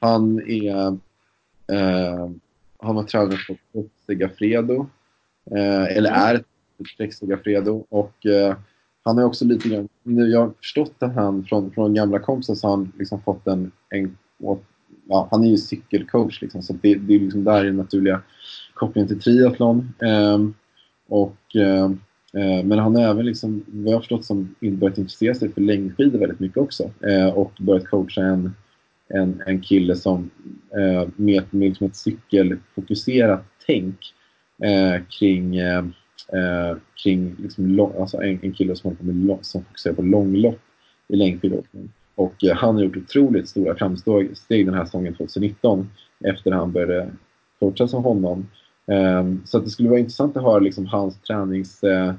[0.00, 0.98] Han är
[2.78, 3.38] han har tränat
[3.72, 4.86] på Segafredo,
[5.50, 6.44] eh, eller är
[7.10, 8.56] Segafredo och eh,
[9.04, 12.54] han har också lite grann, nu jag har förstått att han från, från gamla kompisar
[12.54, 14.16] så har han liksom fått en, en
[15.08, 18.22] ja, han är ju cykelcoach liksom, så det, det är liksom där den naturliga
[18.74, 19.92] kopplingen till triathlon.
[20.02, 20.54] Ehm,
[21.08, 21.84] och, eh,
[22.32, 25.60] eh, men han har även, liksom, vad jag har förstått, som börjat intressera sig för
[25.60, 26.90] längdskidor väldigt mycket också.
[27.00, 28.54] Eh, och börjat coacha en,
[29.14, 30.30] en, en kille som
[30.76, 33.96] eh, med, med liksom ett cykelfokuserat tänk
[34.62, 35.84] eh, kring, eh,
[36.32, 40.60] eh, kring liksom lång, alltså en, en kille som, på med som fokuserar på långlopp
[41.08, 41.92] i längdskidåkning.
[42.14, 45.90] Och eh, han har gjort otroligt stora framsteg den här säsongen 2019
[46.24, 47.10] efter han började
[47.58, 48.46] coacha som honom.
[48.86, 52.14] Ehm, så att det skulle vara intressant att höra liksom, hans tränings eh,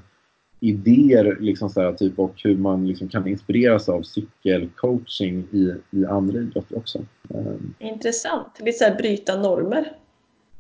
[0.72, 6.06] uh, liksom, så här, typ, och hur man liksom, kan inspireras av cykelcoaching i, i
[6.06, 7.00] andra idrotter också.
[7.28, 8.60] Um, Intressant.
[8.60, 9.92] Lite så här bryta normer.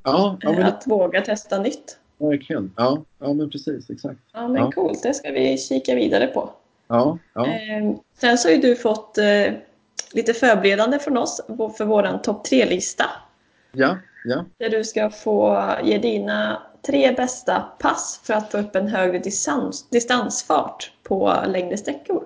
[0.04, 1.98] ja, ja, men, Att våga testa nytt.
[2.18, 2.72] verkligen.
[2.78, 3.90] Ja, ja, men precis.
[3.90, 4.20] Exakt.
[4.34, 4.72] Ja, men Ja.
[4.72, 5.04] coolt.
[5.04, 6.50] Det ska vi kika vidare på.
[6.88, 7.46] Ja, ja.
[7.48, 9.54] Eh, Sen så har ju du fått eh,
[10.14, 11.42] lite förberedande från oss
[11.78, 13.06] för våran topp tre-lista.
[13.72, 14.46] ja, ja.
[14.58, 19.20] Där du ska få ge dina tre bästa pass för att få upp en högre
[19.20, 22.24] distans, distansfart på längre sträckor.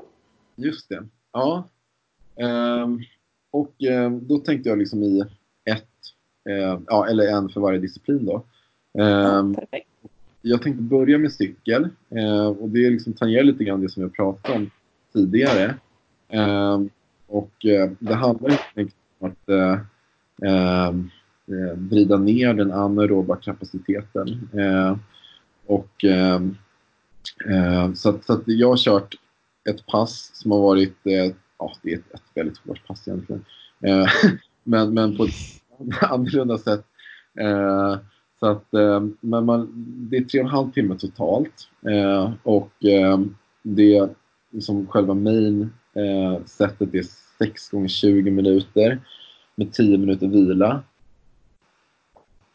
[0.56, 1.04] Just det.
[1.34, 1.64] Ja.
[2.36, 3.00] Ehm,
[3.52, 5.20] och ehm, då tänkte jag liksom i
[5.66, 5.90] ett,
[6.50, 8.36] eh, ja, eller en för varje disciplin då.
[9.00, 9.88] Ehm, Ja, perfekt.
[10.42, 14.14] jag tänkte börja med cykel eh, och det liksom tangerar lite grann det som jag
[14.14, 14.70] pratade om
[15.14, 15.76] tidigare.
[16.30, 16.90] Ehm,
[17.28, 19.50] och eh, det handlar helt enkelt om att
[21.48, 24.50] eh, vrida ner den anaeroba kapaciteten.
[24.54, 24.98] Eh,
[25.66, 26.58] och, ehm,
[27.50, 29.16] eh, så att, så att jag har kört
[29.70, 33.46] ett pass som har varit, eh, ja det är ett, ett väldigt hårt pass egentligen,
[33.82, 34.08] eh,
[34.64, 36.86] men, men på ett annorlunda sätt.
[37.40, 37.98] Eh,
[38.40, 39.70] så att, eh, men man,
[40.10, 43.20] det är tre och en halv timme totalt eh, och eh,
[43.64, 44.16] det som
[44.52, 47.04] liksom själva main eh, sättet är
[47.38, 49.00] 6 gånger 20 minuter
[49.56, 50.84] med 10 minuter vila.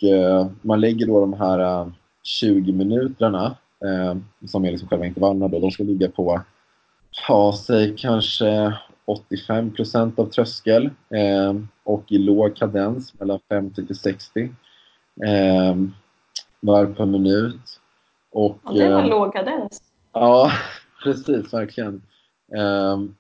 [0.02, 1.88] Och, eh, man lägger då de här eh,
[2.22, 4.16] 20 minuterna eh,
[4.48, 6.40] som är liksom själva intervallerna då, de ska ligga på,
[7.28, 8.74] ja, säg kanske
[9.04, 14.42] 85 procent av tröskel eh, och i låg kadens mellan 50 till 60
[15.26, 15.74] eh,
[16.60, 17.80] varv per minut.
[18.32, 19.82] Och, Ja, det var eh, låg kadens.
[20.12, 20.50] Ja,
[21.04, 22.02] precis, verkligen.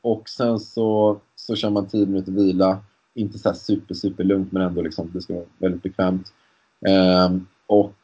[0.00, 2.78] Och sen så, så kör man 10 minuter vila.
[3.14, 6.32] Inte så super, super lugnt men ändå liksom, det ska vara väldigt bekvämt.
[6.88, 7.94] Ehm, och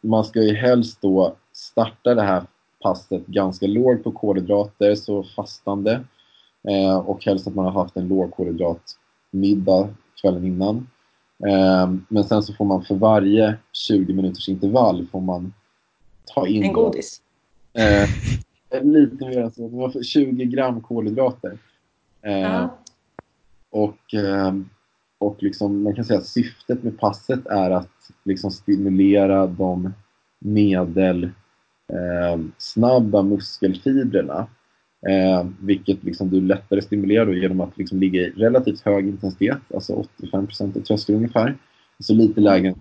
[0.00, 2.42] man ska ju helst då starta det här
[2.82, 6.00] passet ganska lågt på kolhydrater, så fastande.
[6.68, 9.88] Ehm, och helst att man har haft en lågkolhydratmiddag
[10.20, 10.88] kvällen innan.
[11.48, 15.52] Ehm, men sen så får man för varje 20 minuters intervall får man
[16.34, 17.22] ta in En då- godis.
[17.72, 19.68] Eh, lite mer än så.
[19.68, 21.58] Det var för 20 gram kolhydrater.
[22.22, 22.78] Eh, Ja.
[23.70, 24.52] Och, eh,
[25.18, 29.92] och liksom, man kan säga att syftet med passet är att liksom stimulera de
[30.38, 34.46] medelsnabba eh, muskelfibrerna.
[35.08, 39.58] Eh, vilket liksom du lättare stimulerar då genom att liksom ligga i relativt hög intensitet,
[39.74, 41.56] alltså 85% av tröskel ungefär.
[41.98, 42.74] Så lite lägre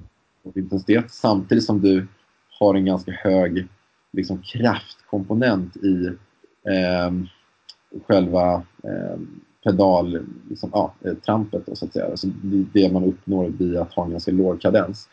[0.55, 2.07] intensitet samtidigt som du
[2.59, 3.67] har en ganska hög
[4.13, 6.05] liksom, kraftkomponent i
[6.69, 7.11] eh,
[8.07, 8.53] själva
[8.83, 9.19] eh,
[9.67, 10.19] pedal,
[10.49, 12.05] liksom, ja, eh, trampet då, så att säga.
[12.05, 12.27] Alltså,
[12.73, 15.09] det, man uppnår via att ha en ganska låg kadens.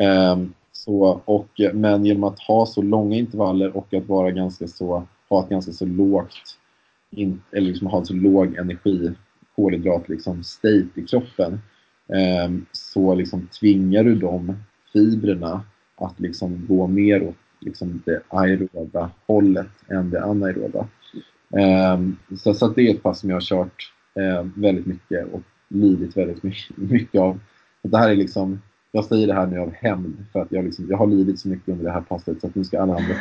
[0.00, 0.36] Eh,
[0.72, 5.44] så, och, men genom att ha så långa intervaller och att vara ganska så, ha
[5.44, 6.58] ett ganska så lågt,
[7.10, 9.12] in, eller liksom ha en så låg energi,
[9.56, 11.60] kolhydrat liksom, state i kroppen,
[12.08, 14.56] eh, så liksom tvingar du de
[14.92, 15.62] fibrerna
[15.96, 20.86] att liksom gå mer åt liksom det aeroba hållet än det anaeroba.
[21.52, 25.32] Um, så, så att det är ett pass som jag har kört eh, väldigt mycket
[25.32, 27.40] och lidit väldigt mycket, mycket av.
[27.82, 28.62] Det här är liksom,
[28.92, 31.48] jag säger det här nu av hämnd för att jag, liksom, jag har lidit så
[31.48, 33.14] mycket under det här passet så att nu ska alla andra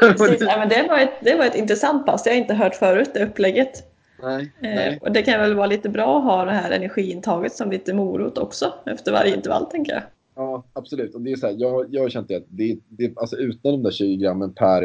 [0.00, 0.40] Precis.
[0.40, 2.26] Ja, men det, var ett, det var ett intressant pass.
[2.26, 3.84] Jag har inte hört förut det upplägget.
[4.22, 4.98] nej, Eh, nej.
[5.02, 8.38] och det kan väl vara lite bra att ha det här energiintaget som lite morot
[8.38, 10.02] också efter varje intervall tänker jag.
[10.36, 11.14] Ja, absolut.
[11.14, 13.72] Och det är så här, jag, jag har känt det att det, det, alltså utan
[13.72, 14.82] de där 20 grammen per,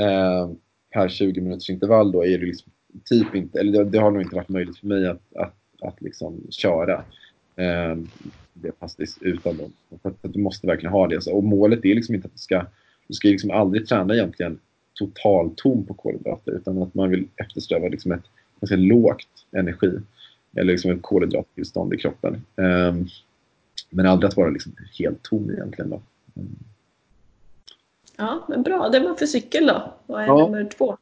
[0.00, 0.50] eh,
[0.92, 2.72] per 20 minuters intervall då är det liksom
[3.04, 6.02] typ inte, eller det, det, har nog inte varit möjligt för mig att, att, att
[6.02, 7.04] liksom köra
[7.56, 7.96] eh,
[8.52, 9.72] det passet utan dem.
[10.02, 11.26] För att, du måste verkligen ha det.
[11.26, 12.66] och målet är liksom inte att du ska,
[13.08, 14.58] du ska liksom aldrig träna egentligen
[14.94, 18.24] totalt tom på kolhydrater utan att man vill eftersträva liksom ett
[18.60, 19.98] ganska lågt energi
[20.56, 22.34] eller liksom ett kolhydrattillstånd i kroppen.
[22.34, 22.94] Eh,
[23.90, 25.90] men aldrig att vara liksom helt tom egentligen.
[25.90, 26.02] Då.
[26.36, 26.56] Mm.
[28.16, 28.88] Ja, men bra.
[28.88, 29.94] Det var för cykel då.
[30.06, 30.38] Vad är ja.
[30.38, 30.96] nummer två?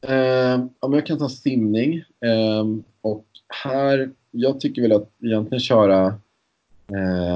[0.00, 2.04] Um, ja, men jag kan ta simning.
[2.60, 3.26] Um, och
[3.64, 6.14] här, jag tycker väl att egentligen köra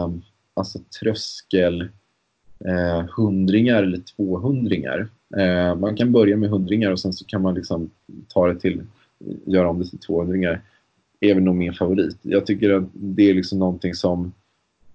[0.04, 0.22] um,
[0.54, 1.88] alltså tröskel
[2.64, 5.08] eh, hundringar eller tvåhundringar.
[5.36, 7.90] Eh, man kan börja med hundringar och sen så kan man liksom
[8.28, 8.82] ta det till,
[9.44, 10.62] göra om det till tvåhundringar.
[11.20, 12.16] är väl nog min favorit.
[12.22, 14.32] Jag tycker att det är liksom någonting som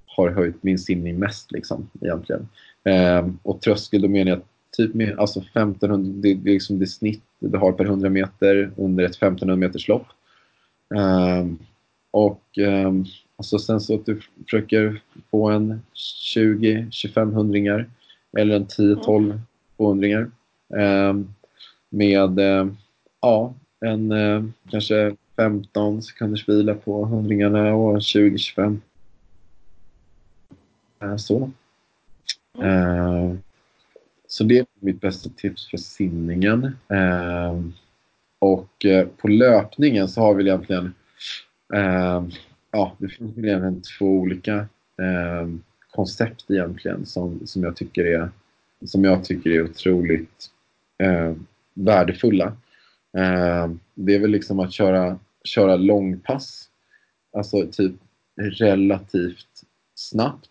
[0.06, 2.48] har höjt min simning mest liksom, egentligen.
[2.90, 4.42] Eh, och tröskel, då menar jag
[4.78, 8.72] typ med, alltså 1500, det, det är liksom det snitt du har per 100 meter
[8.78, 10.08] under ett 1500 meters lopp.
[10.96, 11.46] Eh,
[12.12, 12.92] och eh,
[13.38, 15.02] alltså sen så att du försöker
[15.32, 15.82] få en
[16.36, 17.90] 20-25 hundringar
[18.38, 19.40] eller en 10-12
[19.78, 20.20] 200
[20.78, 21.14] eh,
[21.90, 22.68] med eh,
[23.22, 28.80] ja, en eh, kanske 15 sekunders vila på hundringarna och 20-25
[31.18, 31.52] så.
[32.60, 32.70] Mm.
[32.70, 33.36] Eh,
[34.28, 36.64] så det är mitt bästa tips för simningen.
[36.90, 37.60] Eh,
[38.40, 40.94] och eh, på löpningen så har vi egentligen
[42.72, 44.68] ja, det finns egentligen två olika
[45.92, 48.30] koncept egentligen som, som jag tycker är
[48.86, 50.50] som jag tycker är otroligt
[51.04, 51.34] eh,
[51.74, 52.46] värdefulla.
[53.18, 56.70] Eh, det är väl liksom att köra, köra långpass,
[57.38, 57.94] alltså typ
[58.36, 59.64] relativt
[59.96, 60.50] snabbt.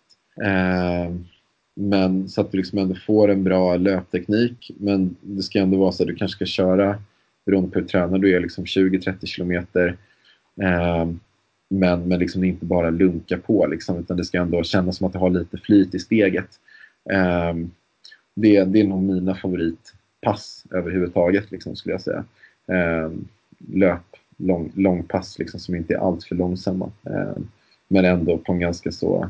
[1.75, 4.71] Men så att du liksom ändå får en bra löpteknik.
[4.77, 6.97] Men det ska ändå vara så att du kanske ska köra,
[7.45, 9.97] beroende på hur tränad du är, liksom 20-30 kilometer.
[10.61, 11.05] Eh,
[11.69, 15.13] men, men liksom inte bara lunka på, liksom, utan det ska ändå kännas som att
[15.13, 16.49] du har lite flyt i steget.
[17.11, 17.53] Eh,
[18.33, 22.23] det, det är nog mina favoritpass överhuvudtaget, liksom, skulle jag säga.
[22.67, 23.11] Eh,
[23.57, 26.91] löp, lång, långpass liksom, som inte är alltför långsamma.
[27.03, 27.37] Eh,
[27.87, 29.29] men ändå på en ganska så...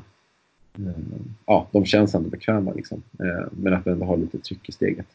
[1.45, 2.73] Ja, de känns ändå bekväma.
[2.73, 3.03] Liksom.
[3.19, 5.07] Eh, men att ändå har lite tryck i steget.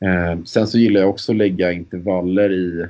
[0.00, 2.86] Eh, sen så gillar jag också att lägga intervaller i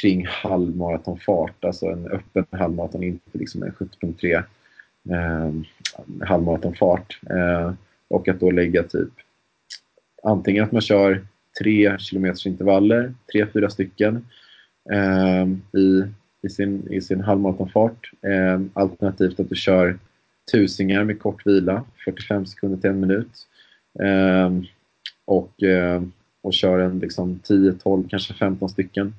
[0.00, 4.42] kring halvmaratonfart, alltså en öppen halvmaraton, inte liksom en 70.3
[5.10, 5.52] eh,
[6.26, 7.20] halvmaratonfart.
[7.30, 7.72] Eh,
[8.08, 9.12] och att då lägga typ
[10.22, 11.26] antingen att man kör
[11.60, 14.26] tre kilometers intervaller, tre, fyra stycken
[14.92, 15.46] eh,
[15.80, 16.04] i,
[16.42, 18.10] i, sin, i sin halvmaratonfart.
[18.22, 19.98] Eh, alternativt att du kör
[20.52, 23.46] tusingar med kort vila, 45 sekunder till en minut.
[23.98, 24.50] Eh,
[25.24, 26.02] och, eh,
[26.42, 29.14] och kör en liksom 10, 12, kanske 15 stycken.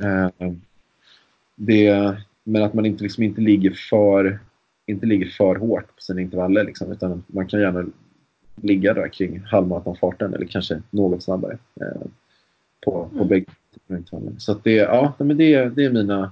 [0.00, 0.60] Ehm,
[1.56, 4.38] det, men att man inte, liksom inte, ligger för,
[4.86, 6.64] inte ligger för hårt på sina intervaller.
[6.64, 7.86] Liksom, utan man kan gärna
[8.62, 12.06] ligga där kring halvmaratonfarten eller kanske något snabbare eh,
[12.84, 13.28] på, på mm.
[13.28, 13.46] bägge
[14.38, 16.30] Så att det, ja, men det, det, är mina,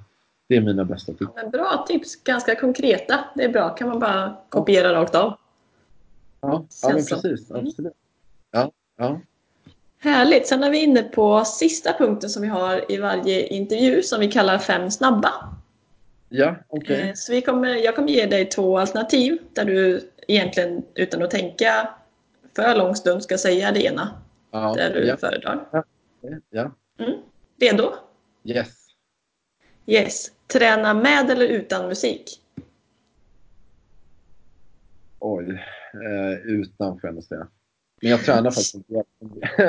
[0.49, 1.31] det är mina bästa tips.
[1.37, 3.25] Ja, bra tips, ganska konkreta.
[3.35, 5.39] Det är bra, kan man bara kopiera rakt av.
[6.41, 7.51] Ja, ja men precis.
[7.51, 7.67] Mm.
[7.67, 7.93] Absolut.
[8.51, 9.21] Ja, ja.
[9.99, 10.47] Härligt!
[10.47, 14.31] Sen är vi inne på sista punkten som vi har i varje intervju som vi
[14.31, 15.33] kallar fem snabba.
[16.29, 16.97] Ja, okej.
[16.97, 17.09] Okay.
[17.09, 21.31] Eh, så vi kommer, jag kommer ge dig två alternativ där du egentligen utan att
[21.31, 21.95] tänka
[22.57, 24.23] för lång stund ska säga det ena.
[24.51, 25.17] Ja, där du ja.
[25.17, 25.69] föredrar.
[25.71, 25.85] Ja.
[26.51, 26.73] ja.
[26.99, 27.19] Mm.
[27.61, 27.93] Redo?
[28.45, 28.69] Yes.
[29.87, 30.33] Yes.
[30.53, 32.43] Träna med eller utan musik?
[35.19, 35.65] Oj,
[35.95, 37.49] eh, utan får jag säga.
[38.03, 39.05] Men jag tränar faktiskt en del,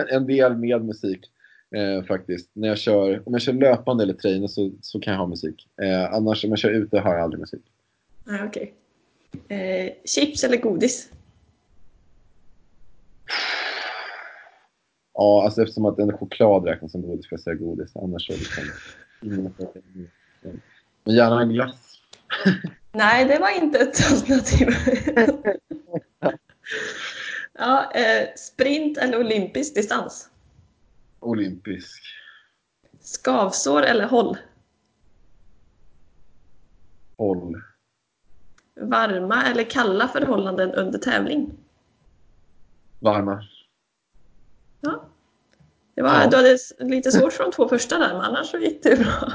[0.10, 1.32] en del med musik.
[1.76, 2.50] Eh, faktiskt.
[2.54, 5.68] När jag kör, om jag kör löpande eller trainer så, så kan jag ha musik.
[5.82, 7.64] Eh, annars om jag kör ute har jag aldrig musik.
[8.26, 8.46] Ah.
[8.46, 8.70] Okay.
[9.48, 11.12] Eh, chips eller godis?
[15.14, 17.96] Ja, alltså eftersom att en choklad räknas som godis får jag säga godis.
[17.96, 18.64] Annars så liksom...
[21.04, 22.02] Men gärna en glass.
[22.92, 24.68] Nej, det var inte ett alternativ.
[27.54, 30.30] ja, eh, sprint eller olympisk distans?
[31.20, 32.04] Olympisk.
[33.00, 34.38] Skavsår eller håll?
[37.18, 37.62] Håll.
[38.82, 41.52] Varma eller kalla förhållanden under tävling?
[43.00, 43.44] Varma.
[46.00, 46.28] Det var, ja.
[46.28, 49.32] Du hade lite svårt för de två första där, men annars så gick det bra.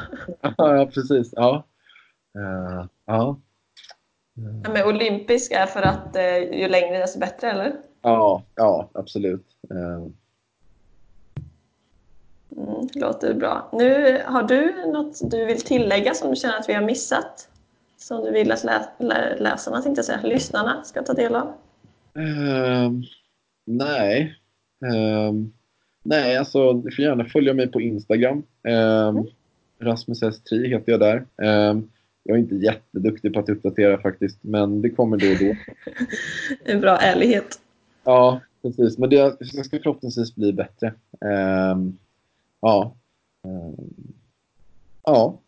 [0.56, 1.32] Ja, precis.
[1.36, 1.64] Ja.
[2.38, 3.40] Uh, ja.
[4.34, 4.70] ja.
[4.72, 7.76] Men olympisk är för att uh, ju längre desto bättre, eller?
[8.02, 9.46] Ja, ja absolut.
[9.72, 10.08] Uh.
[12.56, 13.68] Mm, låter bra.
[13.72, 17.48] Nu, har du något du vill tillägga som du känner att vi har missat?
[17.96, 21.52] Som du vill att lä lä läsarna, tänkte jag säga, lyssnarna ska ta del av?
[23.66, 24.38] Nej.
[24.84, 25.32] Uh,
[26.04, 28.42] nej, alltså du får gärna följa mig på Instagram.
[28.68, 29.26] Uh, mm.
[29.78, 31.24] Rasmus S3 heter jag där.
[31.42, 31.88] Ehm,
[32.22, 35.56] jag är inte jätteduktig på att uppdatera faktiskt, men det kommer då och då.
[36.72, 37.60] en bra ärlighet.
[38.04, 38.98] Ja, precis.
[38.98, 40.94] Men det ska förhoppningsvis bli bättre.
[42.60, 42.94] ja.
[45.04, 45.40] ja,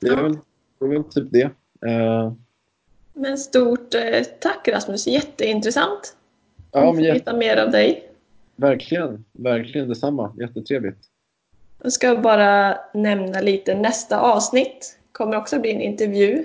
[0.00, 0.38] det är, Väl,
[0.78, 1.50] det är väl typ det.
[1.86, 2.32] Uh,
[3.18, 6.16] men stort eh, tack Rasmus, jätteintressant.
[6.72, 7.36] Ja, men jätte...
[7.36, 8.07] mer av dig.
[8.58, 10.34] Verkligen, verkligen detsamma.
[10.40, 10.98] Jättetrevligt.
[11.82, 16.44] Jag ska bara nämna lite, nästa avsnitt kommer också bli en intervju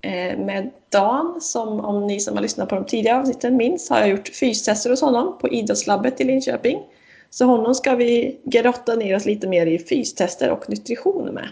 [0.00, 3.98] eh, med Dan som om ni som har lyssnat på de tidigare avsnitten minns har
[3.98, 6.82] jag gjort fystester hos honom på Idrottslabbet i Linköping.
[7.30, 11.48] Så honom ska vi grotta ner oss lite mer i fystester och nutrition med.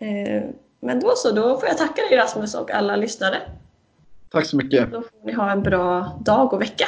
[0.00, 0.42] Eh,
[0.80, 3.36] men då så, då får jag tacka dig Rasmus och alla lyssnare.
[4.30, 4.92] Tack så mycket.
[4.92, 6.86] Då får ni ha en bra dag och vecka.